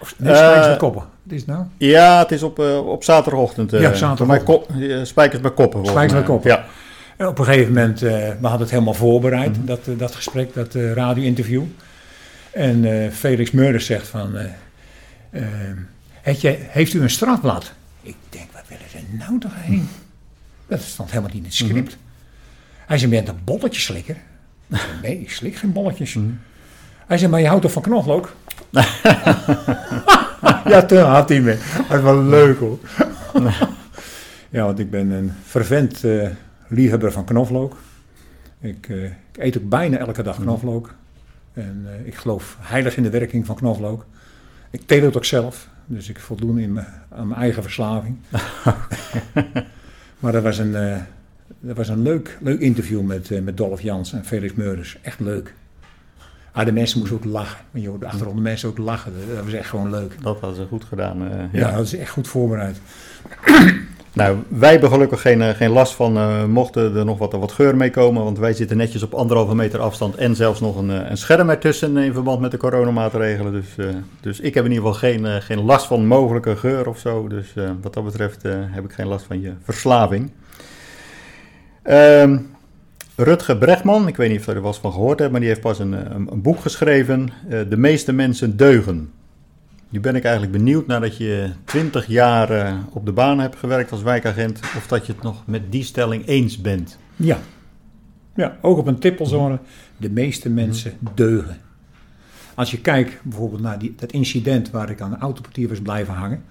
[0.01, 1.01] Of nee, spijkers met koppen.
[1.23, 1.63] Wat is het nou?
[1.77, 3.71] Ja, het is op, op zaterdagochtend.
[3.71, 4.43] ja, zaterdagochtend.
[4.43, 4.71] Kop,
[5.03, 5.85] spijkers met koppen.
[5.85, 6.51] Spijkers met koppen.
[6.51, 6.65] Ja.
[7.17, 9.65] En op een gegeven moment, we hadden het helemaal voorbereid, mm -hmm.
[9.65, 11.63] dat, dat gesprek, dat radio-interview.
[12.51, 14.37] En Felix Meurders zegt van,
[16.23, 17.71] je, heeft u een strafblad?
[18.01, 19.89] Ik denk, wat willen ze nou toch heen?
[20.67, 21.97] Dat stond helemaal niet in het script.
[22.85, 24.17] Hij zei, bent een bolletje slikker?
[25.01, 26.17] Nee, ik slik geen bolletjes.
[27.07, 28.35] Hij zei, maar je houdt toch van knoflook?
[30.71, 31.57] ja, toen had hij me.
[31.77, 32.79] Dat was wel leuk hoor.
[34.49, 36.27] ja, want ik ben een vervent uh,
[36.67, 37.77] liefhebber van knoflook.
[38.59, 40.93] Ik, uh, ik, eet ook bijna elke dag knoflook.
[41.53, 44.05] En uh, ik geloof heilig in de werking van knoflook.
[44.69, 45.67] Ik teel het ook zelf.
[45.85, 48.17] Dus ik voldoen in aan mijn eigen verslaving.
[50.19, 51.01] maar dat was een,
[51.59, 54.97] dat was een leuk, leuk interview met, met Dolph Jans en Felix Meurders.
[55.01, 55.53] Echt leuk.
[56.51, 57.59] Ah, de mensen moesten ook lachen.
[57.71, 59.13] Je hoorde achterom de mensen ook lachen.
[59.35, 60.15] Dat was echt gewoon leuk.
[60.21, 61.21] Dat hadden ze goed gedaan.
[61.21, 61.59] Uh, ja.
[61.59, 62.77] ja, dat is echt goed voorbereid.
[64.13, 67.75] Nou, wij hebben gelukkig geen, geen last van, uh, mochten er nog wat, wat geur
[67.75, 71.17] mee komen, want wij zitten netjes op anderhalve meter afstand en zelfs nog een, een
[71.17, 73.51] scherm ertussen in verband met de coronamaatregelen.
[73.51, 73.85] Dus, uh,
[74.21, 77.27] dus ik heb in ieder geval geen, uh, geen last van mogelijke geur of zo.
[77.27, 80.31] Dus wat dat betreft heb ik geen last van je verslaving.
[81.83, 82.49] Um,
[83.15, 85.61] Rutger Brechtman, ik weet niet of je er was van gehoord hebt, maar die heeft
[85.61, 87.29] pas een, een, een boek geschreven,
[87.69, 89.11] De meeste mensen deugen.
[89.91, 93.91] Nu ben ik eigenlijk benieuwd nadat je 20 jaar uh, op de baan hebt gewerkt
[93.91, 96.97] als wijkagent, of dat je het nog met die stelling eens bent.
[97.15, 97.39] Ja,
[98.35, 99.59] ja ook op een tippelzone.
[99.97, 101.57] De meeste mensen deugen.
[102.53, 106.13] Als je kijkt bijvoorbeeld naar die, dat incident waar ik aan de autoportier was blijven
[106.13, 106.43] hangen.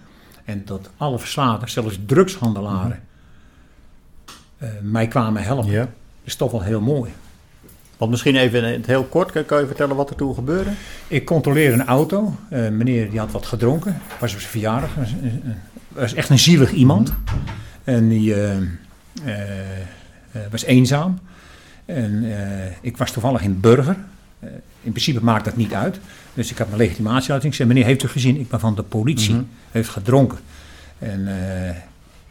[0.44, 3.02] En dat alle verslagen, zelfs drugshandelaren,
[4.62, 5.70] uh, mij kwamen helpen.
[5.70, 5.88] Ja.
[6.20, 7.10] Dat is toch wel heel mooi.
[8.00, 10.70] Want misschien even in het heel kort, kan je vertellen wat er toen gebeurde?
[11.08, 12.34] Ik controleerde een auto.
[12.52, 14.00] Uh, meneer die had wat gedronken.
[14.20, 14.90] Was op zijn verjaardag.
[15.88, 17.12] Was echt een zielig iemand.
[17.84, 18.64] En die uh, uh,
[20.50, 21.18] was eenzaam.
[21.84, 22.24] En
[22.80, 23.96] ik was toevallig in Burger.
[24.82, 26.00] in principe maakt dat niet uit.
[26.34, 27.44] Dus ik had mijn legitimatie uit.
[27.44, 28.40] Ik zei, meneer, heeft u gezien?
[28.40, 29.32] Ik ben van de politie.
[29.32, 29.48] Mm -hmm.
[29.70, 30.38] Heeft gedronken.
[30.98, 31.28] En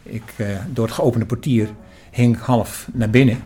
[0.03, 0.23] ik,
[0.69, 1.69] door het geopende portier
[2.11, 3.37] hing half naar binnen.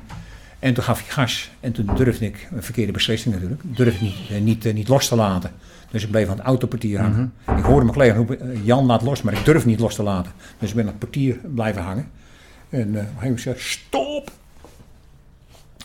[0.63, 1.51] En toen gaf hij gas.
[1.59, 5.07] En toen durfde ik, een verkeerde beslissing natuurlijk, durfde ik niet, niet, uh, niet los
[5.07, 5.51] te laten.
[5.91, 7.19] Dus ik bleef aan het autoportier hangen.
[7.19, 7.57] Mm -hmm.
[7.57, 10.31] Ik hoorde mijn collega roepen, Jan laat los, maar ik durf niet los te laten.
[10.59, 12.09] Dus ik ben aan het portier blijven hangen.
[12.69, 14.31] En uh, hij zei, stop!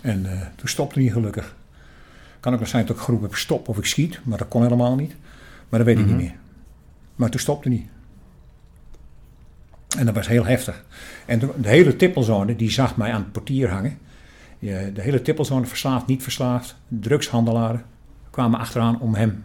[0.00, 1.56] En uh, toen stopte hij gelukkig.
[2.40, 4.20] Kan ook wel zijn dat ik geroepen heb, stop of ik schiet.
[4.22, 5.14] Maar dat kon helemaal niet.
[5.68, 6.12] Maar dat weet mm -hmm.
[6.12, 6.38] ik niet meer.
[7.16, 7.88] Maar toen stopte hij.
[9.98, 10.84] En dat was heel heftig.
[11.26, 13.98] En de hele tippelzone, die zag mij aan het portier hangen.
[14.58, 17.84] De hele tippelzone, verslaafd, niet verslaafd, drugshandelaren,
[18.30, 19.44] kwamen achteraan om hem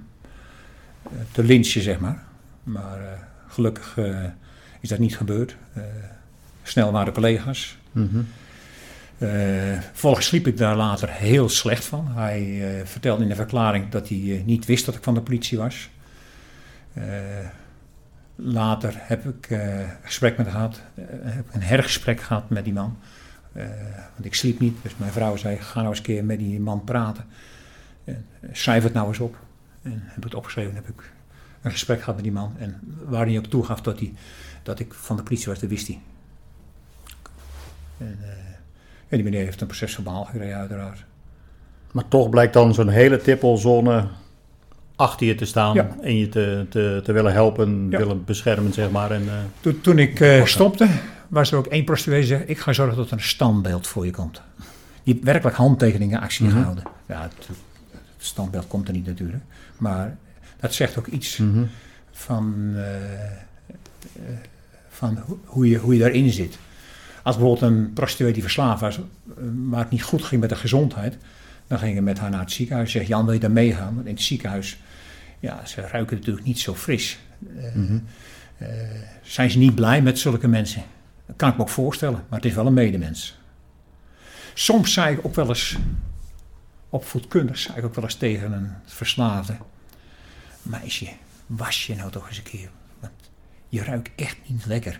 [1.06, 2.24] uh, te lynchen, zeg maar.
[2.64, 3.08] Maar uh,
[3.48, 4.24] gelukkig uh,
[4.80, 5.56] is dat niet gebeurd.
[6.64, 7.78] snel waren de collega's.
[7.92, 8.28] Mm -hmm.
[9.82, 12.08] vervolgens sliep ik daar later heel slecht van.
[12.08, 15.90] Hij vertelde in de verklaring dat hij niet wist dat ik van de politie was.
[18.36, 20.82] later heb ik een gesprek met gehad,
[21.24, 22.98] heb een hergesprek gehad met die man.
[23.54, 23.64] Uh,
[24.14, 26.60] want ik sliep niet, dus mijn vrouw zei: ga nou eens een keer met die
[26.60, 27.26] man praten.
[28.04, 28.16] Uh,
[28.52, 29.36] schrijf het nou eens op.
[29.82, 31.12] En heb ik het opgeschreven, heb ik
[31.62, 32.54] een gesprek gehad met die man.
[32.58, 34.14] En waar hij ook toegaf dat, hij,
[34.64, 36.00] dat ik van de politie was, dat wist hij.
[37.98, 38.28] En, uh,
[39.08, 41.06] en die meneer heeft een proces verbaal gekregen, uiteraard.
[41.92, 44.08] Maar toch blijkt dan zo'n hele tippelzone
[44.96, 45.96] achter je te staan ja.
[46.02, 47.98] en je te, te, te willen helpen, ja.
[47.98, 49.12] willen beschermen, zeg maar.
[49.12, 50.88] En, uh, toen, toen ik uh, stopte,
[51.34, 54.06] was er ook één prostituee die zei, ik ga zorgen dat er een standbeeld voor
[54.06, 54.42] je komt.
[55.04, 56.60] Die werkelijk handtekeningen actie mm -hmm.
[56.60, 56.84] gehouden.
[57.08, 57.58] Ja, het, het,
[58.18, 59.44] standbeeld komt er niet natuurlijk.
[59.78, 60.18] Maar
[60.60, 61.70] dat zegt ook iets -hmm.
[62.12, 62.84] van, uh,
[64.90, 66.58] van hoe, je, hoe je daarin zit.
[67.24, 69.00] Als bijvoorbeeld een prostituee die verslaafd was,
[69.68, 71.18] maar het niet goed ging met de gezondheid,
[71.68, 72.92] dan gingen we met haar naar het ziekenhuis.
[72.92, 73.96] Zeg Jan, wil je daar meegaan?
[73.96, 74.78] Want in het ziekenhuis,
[75.40, 77.20] ja, ze ruiken natuurlijk niet zo fris.
[77.58, 77.92] Uh,
[78.62, 78.68] uh,
[79.22, 80.84] zijn ze niet blij met zulke mensen?
[81.34, 83.38] Dat kan ik me ook voorstellen, maar het is wel een medemens.
[84.54, 85.78] Soms zei ik ook wel eens,
[86.90, 89.58] opvoedkundig, zei ik ook wel eens tegen een verslaafde:
[90.62, 91.10] Meisje,
[91.46, 92.70] was je nou toch eens een keer?
[93.00, 93.14] Want
[93.70, 95.00] je ruikt echt niet lekker.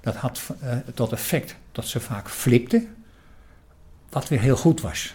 [0.00, 2.86] Dat had uh, tot effect dat ze vaak flipte,
[4.08, 5.14] wat weer heel goed was.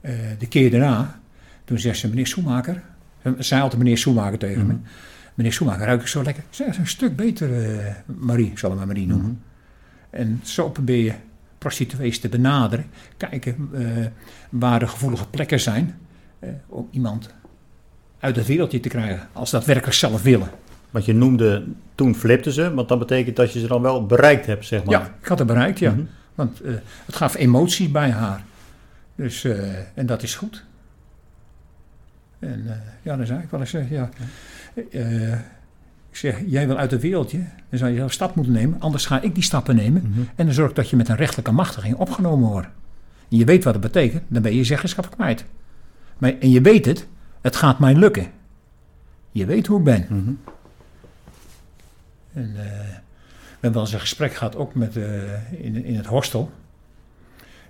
[0.00, 1.20] Uh, de keer daarna,
[1.64, 2.82] toen zegt ze: Meneer Soemaker,
[3.38, 4.76] zei altijd meneer Soemaker tegen me.
[5.36, 6.44] Meneer Soemaker, ruik ik zo lekker?
[6.50, 9.26] Ze is een stuk beter, uh, Marie, ik zal hem maar Marie noemen.
[9.26, 9.40] Mm
[10.10, 10.20] -hmm.
[10.20, 11.12] En zo probeer je
[11.58, 12.86] prostituees te benaderen.
[13.16, 14.06] Kijken uh,
[14.50, 15.98] waar de gevoelige plekken zijn.
[16.40, 17.34] Uh, om iemand
[18.20, 19.28] uit het wereldje te krijgen.
[19.32, 20.50] Als dat werkelijk zelf willen.
[20.90, 21.64] Want je noemde,
[21.94, 22.74] toen flipten ze.
[22.74, 25.00] Want dat betekent dat je ze dan wel bereikt hebt, zeg maar.
[25.00, 25.90] Ja, ik had het bereikt, ja.
[25.90, 26.08] Mm -hmm.
[26.34, 26.74] Want uh,
[27.06, 28.44] het gaf emotie bij haar.
[29.14, 29.44] Dus,
[29.94, 30.64] en dat is goed.
[32.38, 34.08] En ja, dan zei ik wel eens, ja...
[34.90, 35.32] Uh,
[36.10, 38.80] ik zeg, jij wil uit het wereldje, dan zou je een stap moeten nemen.
[38.80, 40.02] Anders ga ik die stappen nemen.
[40.02, 40.28] Mm -hmm.
[40.34, 42.68] En dan zorg ik dat je met een rechtelijke machtiging opgenomen wordt.
[43.28, 45.44] En je weet wat dat betekent, dan ben je je zeggenschap kwijt.
[46.18, 47.06] Maar, en je weet het,
[47.40, 48.26] het gaat mij lukken.
[49.30, 50.06] Je weet hoe ik ben.
[50.08, 50.38] Mm -hmm.
[52.32, 56.06] En uh, we hebben wel eens een gesprek gehad, ook met, uh, in, in het
[56.06, 56.50] hostel.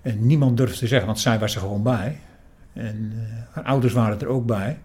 [0.03, 2.19] En niemand durfde te zeggen, want zij was er gewoon bij.
[2.73, 3.13] En
[3.51, 4.79] haar ouders waren er ook bij.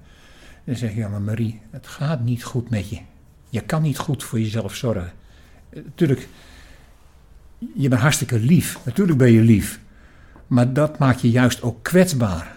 [0.64, 3.00] Dan zeg maar Marie, het gaat niet goed met je.
[3.50, 5.12] Je kan niet goed voor jezelf zorgen.
[5.74, 6.28] Natuurlijk,
[7.74, 8.80] je bent hartstikke lief.
[8.86, 9.80] Natuurlijk ben je lief.
[10.48, 12.56] Maar dat maakt je juist ook kwetsbaar.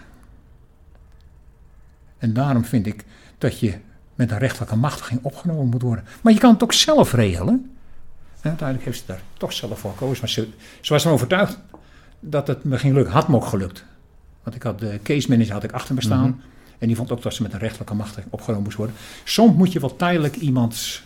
[2.17, 3.05] En daarom vind ik
[3.37, 3.77] dat je
[4.15, 6.05] met een rechtelijke machtiging opgenomen moet worden.
[6.21, 7.71] Maar je kan het ook zelf regelen.
[8.41, 10.19] En uiteindelijk heeft ze daar toch zelf voor gekozen.
[10.19, 10.47] Maar ze,
[10.81, 11.57] ze was ervan overtuigd
[12.19, 13.13] dat het me ging lukken.
[13.13, 13.85] Had me ook gelukt.
[14.43, 16.23] Want ik had de case manager had ik achter me staan.
[16.23, 16.41] -hmm.
[16.77, 18.95] En die vond ook dat ze met een rechtelijke macht opgenomen moest worden.
[19.23, 21.03] Soms moet je wel tijdelijk iemands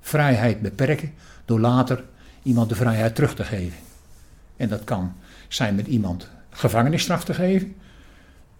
[0.00, 1.12] vrijheid beperken
[1.44, 2.04] door later
[2.42, 3.78] iemand de vrijheid terug te geven.
[4.56, 5.12] En dat kan
[5.48, 7.74] zijn met iemand gevangenisstraf te geven.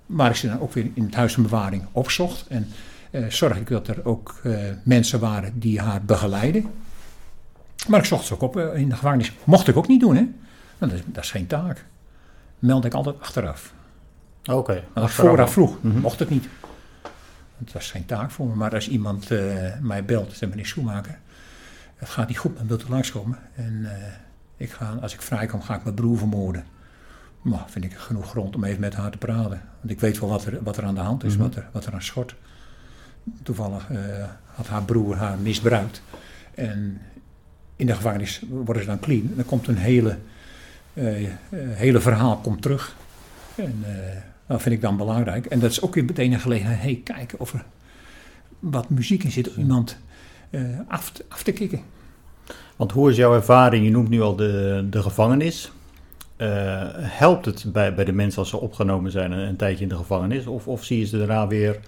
[0.07, 2.47] Maar ik ze dan ook weer in het huis van bewaring opzocht.
[2.49, 2.69] En
[3.11, 6.71] eh, zorg ik dat er ook eh, mensen waren die haar begeleiden.
[7.89, 9.33] Maar ik zocht ze ook op uh, in de gevangenis.
[9.45, 10.29] Mocht ik ook niet doen, hè?
[10.79, 11.85] Dat is, dat is geen taak.
[12.59, 13.73] Meld ik altijd achteraf.
[14.45, 14.59] Oké.
[14.59, 16.01] Okay, als vooraf vroeg, mm -hmm.
[16.01, 16.49] mocht het niet.
[17.59, 18.55] Het was geen taak voor me.
[18.55, 21.19] Maar als iemand uh, mij belt, zegt meneer Schoenmaker,
[21.97, 23.39] het gaat niet goed, maar wilt u langskomen?
[23.55, 23.91] En uh,
[24.57, 26.65] ik ga, als ik vrijkom, ga ik mijn broer vermoorden.
[27.43, 29.63] Nou, vind ik genoeg grond om even met haar te praten.
[29.81, 31.49] Want ik weet wel wat er, wat er aan de hand is, mm -hmm.
[31.49, 32.35] wat, er, wat er aan schort.
[33.43, 33.99] Toevallig uh,
[34.47, 36.03] had haar broer haar misbruikt.
[36.55, 37.01] En
[37.77, 39.23] in de gevangenis worden ze dan clean.
[39.23, 40.19] En dan komt een hele,
[41.55, 42.97] hele verhaal komt terug.
[43.55, 43.85] En
[44.47, 45.47] dat vind ik dan belangrijk.
[45.47, 46.81] En dat is ook weer meteen een gelegenheid.
[46.81, 47.65] Hey, kijken of er
[48.59, 49.99] wat muziek in zit om iemand
[50.51, 51.81] uh, af, te, af te kicken.
[52.77, 53.85] Want hoe is jouw ervaring?
[53.85, 55.73] Je noemt nu al de, de gevangenis.
[56.37, 56.49] Uh,
[56.97, 59.97] helpt het bij, bij de mensen als ze opgenomen zijn een, een tijdje in de
[59.97, 60.47] gevangenis?
[60.47, 61.81] Of, of zie je ze daarna weer in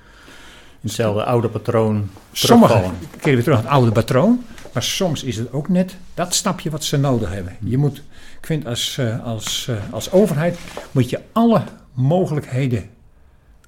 [0.81, 4.45] hetzelfde oude patroon Sommigen keren weer terug naar het oude patroon.
[4.77, 7.57] Maar soms is het ook net dat stapje wat ze nodig hebben.
[7.61, 7.97] Je moet,
[8.41, 10.59] ik vind als, als, als overheid
[10.91, 11.63] moet je alle
[11.93, 12.91] mogelijkheden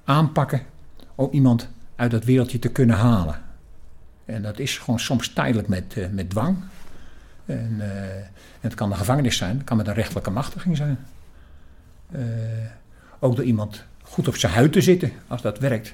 [0.03, 0.61] aanpakken
[1.15, 3.41] om iemand uit dat wereldje te kunnen halen.
[4.25, 6.57] En dat is gewoon soms tijdelijk met, uh, met dwang.
[7.45, 7.85] En, uh,
[8.59, 10.99] het kan een gevangenis zijn, het kan met een rechtelijke machtiging zijn.
[12.11, 12.21] Uh,
[13.19, 15.93] ook door iemand goed op zijn huid te zitten, als dat werkt,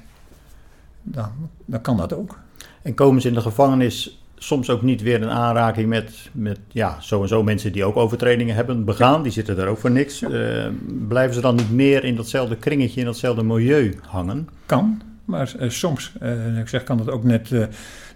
[1.02, 2.40] dan, dan kan dat ook.
[2.82, 6.98] En komen ze in de gevangenis soms ook niet weer in aanraking met, met ja,
[7.02, 9.24] zo en zo mensen die ook overtredingen hebben begaan.
[9.24, 10.20] Die zitten daar ook voor niks.
[10.20, 10.30] Ja.
[10.30, 10.68] Uh,
[11.08, 14.50] blijven ze dan niet meer in datzelfde kringetje, in datzelfde milieu hangen?
[14.66, 17.48] Kan, maar uh, soms, uh, ik zeg, kan het ook net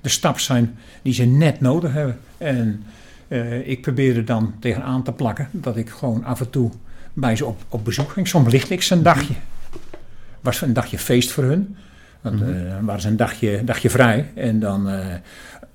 [0.02, 2.18] de stap zijn die ze net nodig hebben.
[2.38, 2.84] En
[3.64, 6.72] ik probeer er dan tegenaan te plakken dat ik gewoon af en toe
[7.14, 8.28] bij ze op, op bezoek ging.
[8.28, 9.34] Soms licht ik ze een dagje.
[10.42, 11.76] Was een dagje feest voor hun.
[12.22, 14.32] Want mm dan waren ze een dagje, dagje vrij.
[14.36, 14.90] En dan,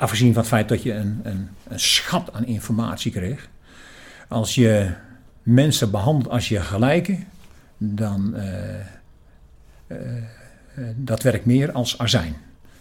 [0.04, 3.48] afgezien van het feit dat je een, een, een schat aan informatie kreeg.
[4.28, 4.90] Als je
[5.42, 7.24] mensen behandelt als je gelijken,
[7.78, 8.34] dan
[10.96, 12.34] dat werkt meer als azijn.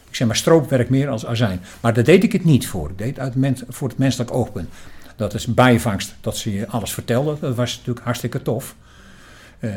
[0.09, 1.59] Ik zeg maar, stroop werkt meer als azijn.
[1.82, 2.89] Maar daar deed ik het niet voor.
[2.89, 4.69] Ik deed uit voor het menselijk oogpunt.
[5.15, 7.38] Dat is bijvangst, dat ze je alles vertelden.
[7.39, 8.76] Dat was natuurlijk hartstikke tof.
[9.59, 9.71] Uh,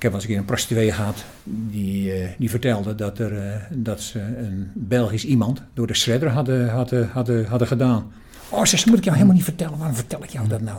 [0.00, 3.32] ik heb wel eens een keer een prostituee gehad die, uh, die vertelde dat, er,
[3.32, 8.12] uh, dat ze een Belgisch iemand door de shredder hadden, hadden, hadden, hadden gedaan.
[8.48, 9.78] Oh, ze moet ik jou helemaal niet vertellen.
[9.78, 10.78] Waarom vertel ik jou dat nou?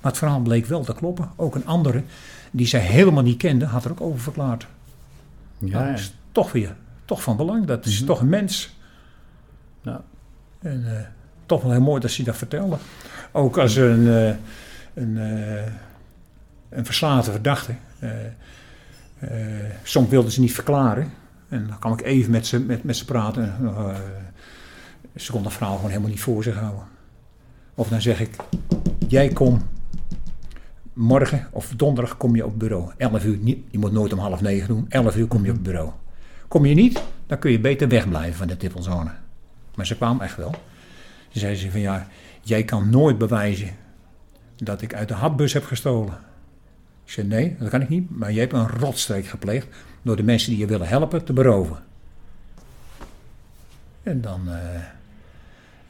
[0.00, 1.30] Maar het verhaal bleek wel te kloppen.
[1.36, 2.02] Ook een andere,
[2.50, 4.66] die zij helemaal niet kende, had er ook over verklaard.
[5.58, 7.66] Ja, dat is toch weer toch van belang.
[7.66, 8.06] Dat is mm -hmm.
[8.06, 8.76] toch een mens.
[9.82, 10.02] Ja.
[10.58, 10.92] En uh,
[11.46, 12.76] toch wel heel mooi dat ze dat vertelde.
[13.32, 14.28] Ook als een, uh,
[14.94, 15.62] een, uh,
[16.68, 17.74] een verslaafde verdachte.
[19.82, 21.12] Soms wilden ze niet verklaren.
[21.48, 23.54] En dan kan ik even met ze, met, met ze praten.
[25.16, 26.84] ze kon dat verhaal gewoon helemaal niet voor zich houden.
[27.74, 28.36] Of dan zeg ik,
[29.08, 29.62] jij komt
[30.92, 32.92] morgen of donderdag kom je op bureau.
[32.96, 34.86] 11 uur, niet, je moet nooit om half negen doen.
[34.88, 35.90] 11 uur kom je op bureau.
[36.48, 39.10] Kom je niet, dan kun je beter wegblijven van de tippelzone.
[39.74, 40.54] Maar ze kwam echt wel.
[41.28, 42.06] Ze zei ze van ja,
[42.40, 43.70] jij kan nooit bewijzen
[44.56, 46.18] dat ik uit de hapbus heb gestolen.
[47.10, 48.10] Ik zei nee, dat kan ik niet.
[48.10, 49.66] Maar jij hebt een rotstreek gepleegd
[50.02, 51.78] door de mensen die je willen helpen te beroven.
[54.02, 54.54] En dan uh,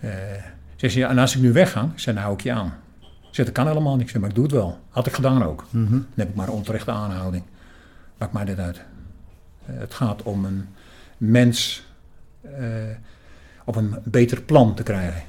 [0.00, 0.12] uh,
[0.76, 2.74] zei ze ja, en als ik nu wegga, zei dan hou ik je aan.
[3.00, 4.02] Ik zei dat kan helemaal niet.
[4.02, 4.80] Ik zei maar ik doe het wel.
[4.88, 5.66] Had ik gedaan ook.
[5.70, 5.98] Mm -hmm.
[5.98, 7.42] Dan heb ik maar een onterechte aanhouding.
[8.18, 8.82] Maakt mij dit uit.
[9.66, 10.68] Eh, het gaat om een
[11.16, 11.84] mens
[13.64, 15.22] op een beter plan te krijgen.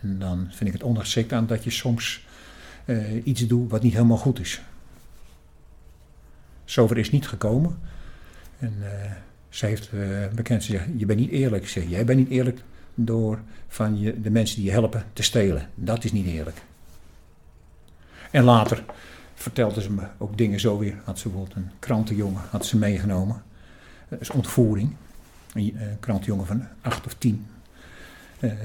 [0.00, 2.26] En dan vind ik het ongeschikt aan dat je soms
[3.24, 4.62] iets doet wat niet helemaal goed is.
[6.68, 7.78] Zover is niet gekomen.
[8.58, 8.88] En uh,
[9.48, 9.90] ze heeft
[10.34, 11.62] bekend gezegd, je bent niet eerlijk.
[11.62, 12.60] Ik zeg, jij bent niet eerlijk
[12.94, 15.68] door van je, de mensen die je helpen te stelen.
[15.74, 16.56] Dat is niet eerlijk.
[18.30, 18.84] En later
[19.34, 20.94] vertelde ze me ook dingen zo weer.
[21.04, 23.42] Had ze bijvoorbeeld een krantenjongen had ze meegenomen.
[24.08, 24.94] Dat is ontvoering.
[25.54, 27.46] Een uh, krantenjongen van acht of tien.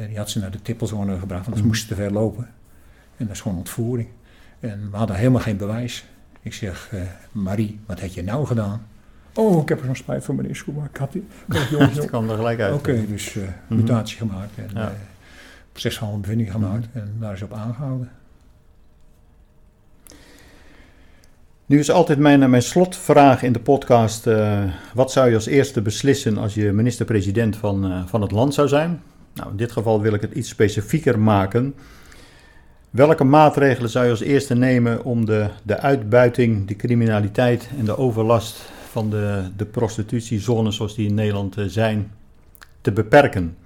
[0.07, 2.43] Die had ze naar de tippelzone gebracht, want ze moesten te ver lopen.
[3.17, 4.07] En dat is gewoon ontvoering.
[4.59, 6.05] En we hadden helemaal geen bewijs.
[6.43, 8.87] Ik zeg, uh, Marie, wat heb je nou gedaan?
[9.33, 10.89] Oh, ik heb er zo'n spijt van meneer Schoenmaker.
[10.89, 11.25] Ik had die,
[11.95, 12.73] dat kwam er gelijk uit.
[12.73, 14.37] Oké, okay, dus uh, mutatie mm -hmm.
[14.37, 14.93] gemaakt en ja.
[15.71, 16.85] proces van bevinding gemaakt.
[16.85, 17.01] Mm -hmm.
[17.01, 18.09] En daar is op aangehouden.
[21.65, 24.63] Nu is altijd mijn, mijn slotvraag in de podcast: uh,
[24.93, 28.67] wat zou je als eerste beslissen als je minister-president van, uh, van het land zou
[28.67, 29.01] zijn?
[29.33, 31.75] Nou, in dit geval wil ik het iets specifieker maken.
[32.93, 37.97] Welke maatregelen zou je als eerste nemen om de, de uitbuiting, de criminaliteit en de
[37.97, 42.11] overlast van de, de prostitutiezones zoals die in Nederland uh, zijn
[42.81, 43.57] te beperken?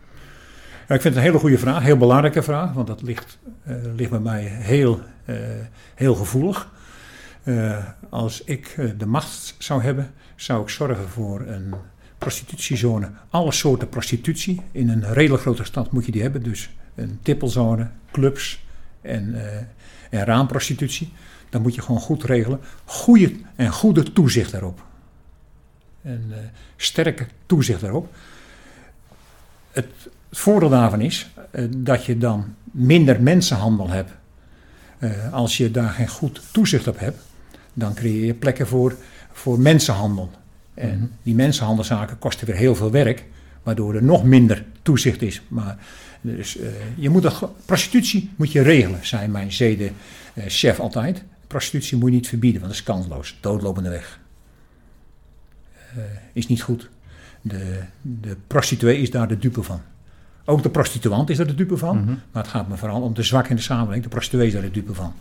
[0.88, 3.40] Ja, ik vind het een hele goede vraag, heel belangrijke vraag, want dat ligt,
[3.96, 5.00] ligt bij mij heel,
[5.96, 6.72] heel gevoelig.
[8.10, 11.74] Als ik de macht zou hebben, zou ik zorgen voor een
[12.18, 13.10] prostitutiezone.
[13.30, 14.62] Alle soorten prostitutie.
[14.72, 16.44] In een redelijk grote stad moet je die hebben.
[16.44, 18.66] Dus een tippelzone, clubs
[19.02, 21.12] en, uh, en raamprostitutie.
[21.50, 22.60] Dan moet je gewoon goed regelen.
[22.86, 24.86] Goede en goede toezicht daarop.
[26.02, 26.34] En
[26.76, 28.16] sterke toezicht daarop.
[29.72, 29.86] Het,
[30.30, 31.30] het voordeel daarvan is
[31.70, 34.12] dat je dan minder mensenhandel hebt.
[35.32, 37.20] als je daar geen goed toezicht op hebt
[37.78, 38.96] dan creëer je plekken voor,
[39.32, 40.32] voor mensenhandel.
[40.74, 41.08] En mhm.
[41.24, 43.26] die mensenhandelzaken kosten weer heel veel werk,
[43.64, 45.42] waardoor er nog minder toezicht is.
[45.48, 45.78] Maar
[46.22, 51.24] dus, uh, je moet dat, prostitutie moet je regelen, zei mijn zedenchef uh, altijd.
[51.48, 54.20] Prostitutie moet je niet verbieden, want dat is kansloos, doodlopende weg.
[55.98, 56.04] Uh,
[56.34, 56.90] is niet goed.
[57.42, 59.82] De, de prostituee is daar de dupe van.
[60.46, 62.22] Ook de prostituant is er de dupe van, mm -hmm.
[62.32, 64.04] maar het gaat me vooral om de zwak in de samenleving.
[64.04, 65.14] De prostituee is daar de dupe van.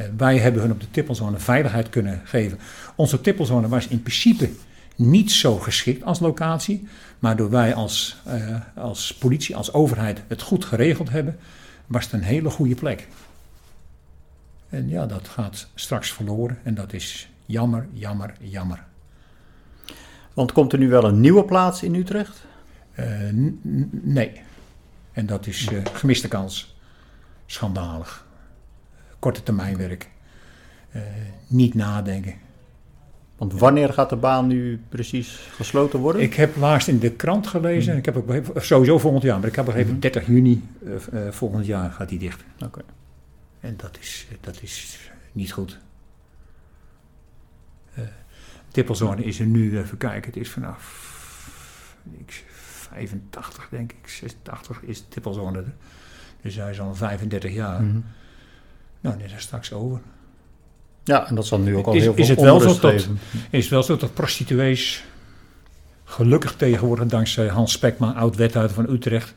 [0.00, 2.58] Uh, wij hebben hun op de tippelzone veiligheid kunnen geven.
[2.96, 4.50] Onze tippelzone was in principe
[4.96, 6.88] niet zo geschikt als locatie.
[7.24, 11.38] Maar door wij als, uh, als politie, als overheid het goed geregeld hebben,
[11.86, 13.08] was het een hele goede plek.
[14.68, 18.84] En ja, dat gaat straks verloren en dat is jammer, jammer, jammer.
[20.34, 22.46] Want komt er nu wel een nieuwe plaats in Utrecht?
[22.94, 23.06] Uh,
[23.90, 24.40] nee.
[25.12, 26.76] En dat is gemiste kans.
[27.46, 28.26] Schandalig
[29.18, 30.10] korte termijn werk.
[30.92, 31.02] Uh,
[31.46, 32.34] niet nadenken.
[33.36, 36.22] Want wanneer gaat de baan nu precies gesloten worden?
[36.22, 37.98] Ik heb laatst in de krant gelezen, mm.
[37.98, 41.30] ik heb ook sowieso volgend jaar, maar ik heb begrepen mm 30 juni uh, uh,
[41.30, 42.44] volgend jaar gaat die dicht.
[42.54, 42.64] Oké.
[42.64, 42.82] Okay.
[43.60, 44.98] En dat is, dat is
[45.32, 45.78] niet goed.
[48.74, 51.12] Tippelzone is er nu, even kijken, het is vanaf
[52.12, 55.74] ik, 85 denk ik, 86 is Tippelzone er.
[56.42, 57.82] Dus hij is al 35 jaar.
[57.82, 58.00] Mhm.
[59.00, 60.00] Nou, dit is straks over.
[61.04, 62.92] Ja, en dat zal nu ook al Is- heel is veel het wel zo dat-
[63.50, 65.04] is het wel zo dat prostituees,
[66.04, 69.34] gelukkig tegenwoordig dankzij Hans Spekma, oud-wethouder van Utrecht,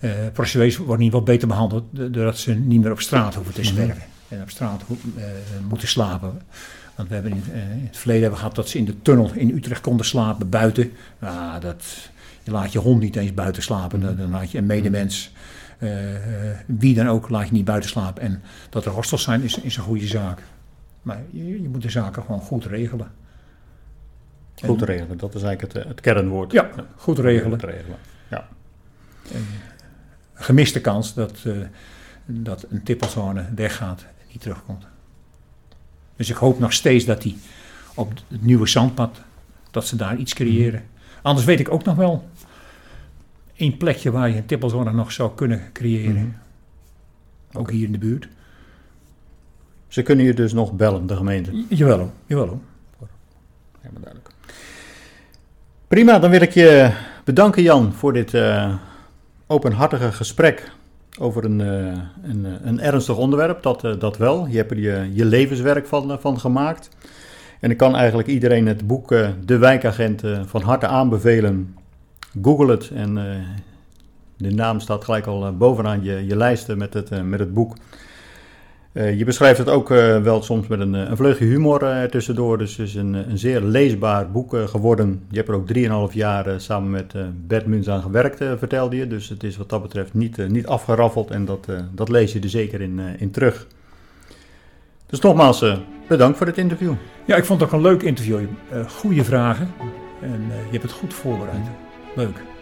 [0.00, 3.54] eh prostituees worden niet wel beter behandeld do- doordat ze niet meer op straat hoeven
[3.54, 3.68] te Mhm.
[3.70, 4.82] zwerven en op straat
[5.16, 5.24] eh,
[5.68, 6.42] moeten slapen.
[6.96, 9.30] Want we hebben in, eh, in het verleden hebben gehad dat ze in de tunnel
[9.34, 10.92] in Utrecht konden slapen buiten.
[11.20, 11.84] Nou, dat,
[12.42, 15.30] je laat je hond niet eens buiten slapen, dan, dan laat je een medemens.
[15.78, 16.14] eh,
[16.50, 18.22] eh, wie dan ook laat je niet buiten slapen.
[18.22, 20.42] En dat er hostels zijn is, is een goede zaak.
[21.08, 23.10] Maar je, je moet de zaken gewoon goed regelen.
[24.64, 26.52] Goed En- regelen, dat is eigenlijk het, het kernwoord.
[26.52, 27.50] Ja, goed regelen.
[27.60, 27.98] Goed regelen.
[29.32, 29.44] En
[30.34, 31.52] gemiste kans dat, eh,
[32.26, 34.86] dat een tippelzone weggaat en niet terugkomt.
[36.16, 37.38] Dus ik hoop nog steeds dat die
[37.94, 39.20] op het nieuwe zandpad,
[39.70, 40.82] dat ze daar iets creëren.
[41.22, 42.28] Anders weet ik ook nog wel
[43.54, 46.36] één plekje waar je een tippelzone nog zou kunnen creëren.
[47.48, 47.58] Mhm.
[47.58, 48.28] Ook hier in de buurt.
[49.88, 51.64] Ze kunnen je dus nog bellen, de gemeente.
[51.68, 52.60] Jawel hoor, jawel.
[53.80, 54.34] Helemaal duidelijk.
[55.88, 56.90] Prima, dan wil ik je
[57.24, 58.74] bedanken Jan voor dit eh,
[59.46, 60.72] openhartige gesprek
[61.18, 64.46] over een, eh, een, eh, een ernstig onderwerp, dat, dat wel.
[64.46, 66.88] Je hebt er je, je levenswerk van, van gemaakt.
[67.60, 69.08] En ik kan eigenlijk iedereen het boek
[69.44, 71.74] De Wijkagent van harte aanbevelen.
[72.42, 73.36] Google het en eh,
[74.36, 77.76] de naam staat gelijk al bovenaan je, je lijsten met het, met het boek.
[78.92, 82.58] Eh, je beschrijft het ook eh, wel soms met een, eh, een vleugje humor tussendoor.
[82.58, 85.22] Dus het is een, een zeer leesbaar boek geworden.
[85.30, 87.14] Je hebt er ook 3,5 jaar samen met
[87.46, 89.06] Bert Muns aan gewerkt, vertelde je.
[89.06, 92.48] Dus het is wat dat betreft niet, niet afgeraffeld en dat, dat lees je er
[92.48, 93.66] zeker in, in terug.
[95.06, 95.64] Dus nogmaals,
[96.08, 96.92] bedankt voor dit interview.
[97.24, 98.40] Ja, ik vond het ook een leuk interview.
[98.88, 99.70] Goede vragen.
[100.20, 101.66] En je hebt het goed voorbereid.
[102.14, 102.57] Leuk.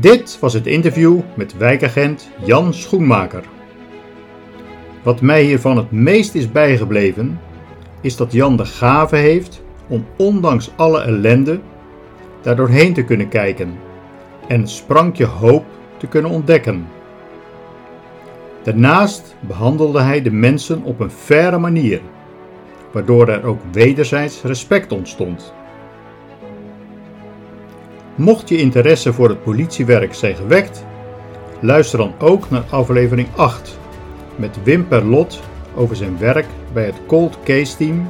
[0.00, 3.44] Dit was het interview met wijkagent Jan Schoenmaker.
[5.02, 7.40] Wat mij hiervan het meest is bijgebleven,
[8.00, 11.60] is dat Jan de gave heeft om ondanks alle ellende
[12.40, 13.78] daar doorheen te kunnen kijken
[14.48, 15.64] en het sprankje hoop
[15.96, 16.86] te kunnen ontdekken.
[18.62, 22.00] Daarnaast behandelde hij de mensen op een faire manier,
[22.92, 25.52] waardoor er ook wederzijds respect ontstond.
[28.14, 30.84] Mocht je interesse voor het politiewerk zijn gewekt,
[31.60, 33.78] luister dan ook naar aflevering 8
[34.36, 35.40] met Wim Perlot
[35.74, 38.08] over zijn werk bij het Cold Case Team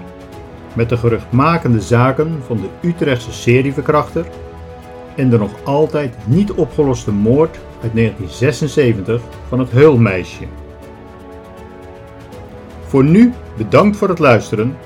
[0.73, 4.27] met de geruchtmakende zaken van de Utrechtse serieverkrachter
[5.17, 10.45] en de nog altijd niet opgeloste moord uit 1976 van het Heulmeisje.
[12.87, 14.77] Voor nu bedankt voor het luisteren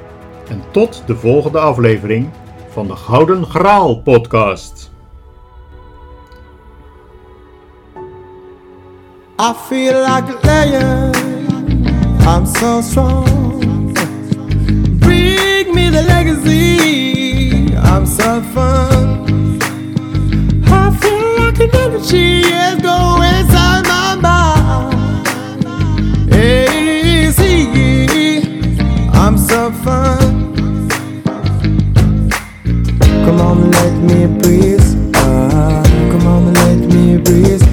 [0.48, 2.30] en tot de volgende aflevering
[2.68, 4.93] van de Gouden Graal podcast.
[9.36, 11.12] I feel like a lion.
[12.20, 13.24] I'm so strong.
[15.00, 17.74] Bring me the legacy.
[17.76, 19.58] I'm so fun.
[20.66, 25.26] I feel like an energy is going inside my mind.
[27.34, 28.38] See,
[29.12, 30.54] I'm so fun.
[33.24, 35.12] Come on, let me breathe.
[35.16, 35.82] Ah,
[36.12, 37.63] come on, let me breathe.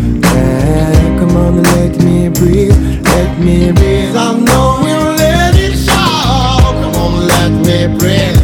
[7.42, 8.41] Let me breathe.